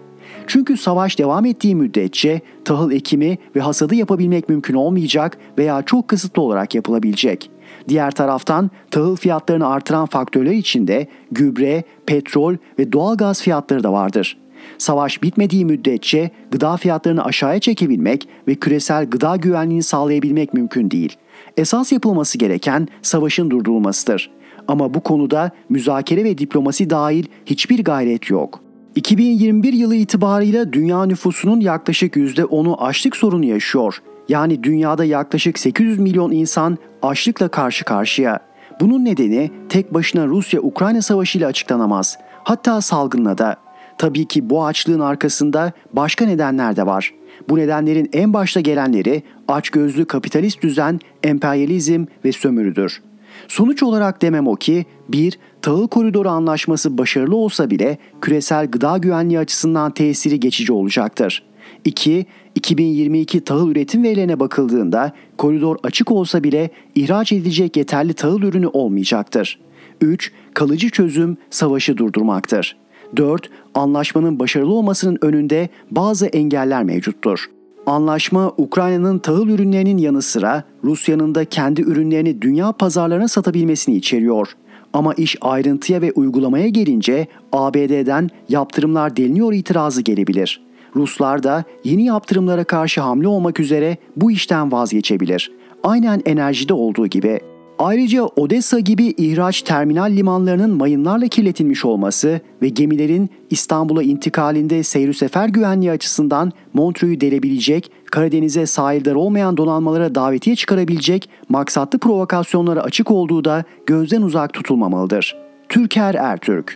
[0.47, 6.41] Çünkü savaş devam ettiği müddetçe tahıl ekimi ve hasadı yapabilmek mümkün olmayacak veya çok kısıtlı
[6.41, 7.51] olarak yapılabilecek.
[7.87, 14.37] Diğer taraftan tahıl fiyatlarını artıran faktörler içinde gübre, petrol ve doğal gaz fiyatları da vardır.
[14.77, 21.17] Savaş bitmediği müddetçe gıda fiyatlarını aşağıya çekebilmek ve küresel gıda güvenliğini sağlayabilmek mümkün değil.
[21.57, 24.31] Esas yapılması gereken savaşın durdurulmasıdır.
[24.67, 28.59] Ama bu konuda müzakere ve diplomasi dahil hiçbir gayret yok.
[28.95, 34.01] 2021 yılı itibarıyla dünya nüfusunun yaklaşık %10'u açlık sorunu yaşıyor.
[34.29, 38.39] Yani dünyada yaklaşık 800 milyon insan açlıkla karşı karşıya.
[38.81, 42.17] Bunun nedeni tek başına Rusya-Ukrayna savaşı ile açıklanamaz.
[42.43, 43.55] Hatta salgınla da.
[43.97, 47.13] Tabii ki bu açlığın arkasında başka nedenler de var.
[47.49, 53.01] Bu nedenlerin en başta gelenleri açgözlü kapitalist düzen, emperyalizm ve sömürüdür.
[53.47, 55.39] Sonuç olarak demem o ki 1.
[55.61, 61.43] Tahıl koridoru anlaşması başarılı olsa bile küresel gıda güvenliği açısından tesiri geçici olacaktır.
[61.87, 62.25] 2.
[62.55, 69.59] 2022 tahıl üretim verilerine bakıldığında koridor açık olsa bile ihraç edilecek yeterli tahıl ürünü olmayacaktır.
[70.01, 70.31] 3.
[70.53, 72.77] Kalıcı çözüm savaşı durdurmaktır.
[73.17, 73.49] 4.
[73.73, 77.45] Anlaşmanın başarılı olmasının önünde bazı engeller mevcuttur.
[77.85, 84.55] Anlaşma Ukrayna'nın tahıl ürünlerinin yanı sıra Rusya'nın da kendi ürünlerini dünya pazarlarına satabilmesini içeriyor.
[84.93, 90.66] Ama iş ayrıntıya ve uygulamaya gelince ABD'den yaptırımlar deliniyor itirazı gelebilir.
[90.95, 95.51] Ruslar da yeni yaptırımlara karşı hamle olmak üzere bu işten vazgeçebilir.
[95.83, 97.39] Aynen enerjide olduğu gibi.
[97.79, 105.49] Ayrıca Odessa gibi ihraç terminal limanlarının mayınlarla kirletilmiş olması ve gemilerin İstanbul'a intikalinde seyir sefer
[105.49, 113.63] güvenliği açısından Montreux'u delebilecek, Karadeniz'e sahildar olmayan donanmalara davetiye çıkarabilecek maksatlı provokasyonlara açık olduğu da
[113.85, 115.35] gözden uzak tutulmamalıdır.
[115.69, 116.75] Türker Ertürk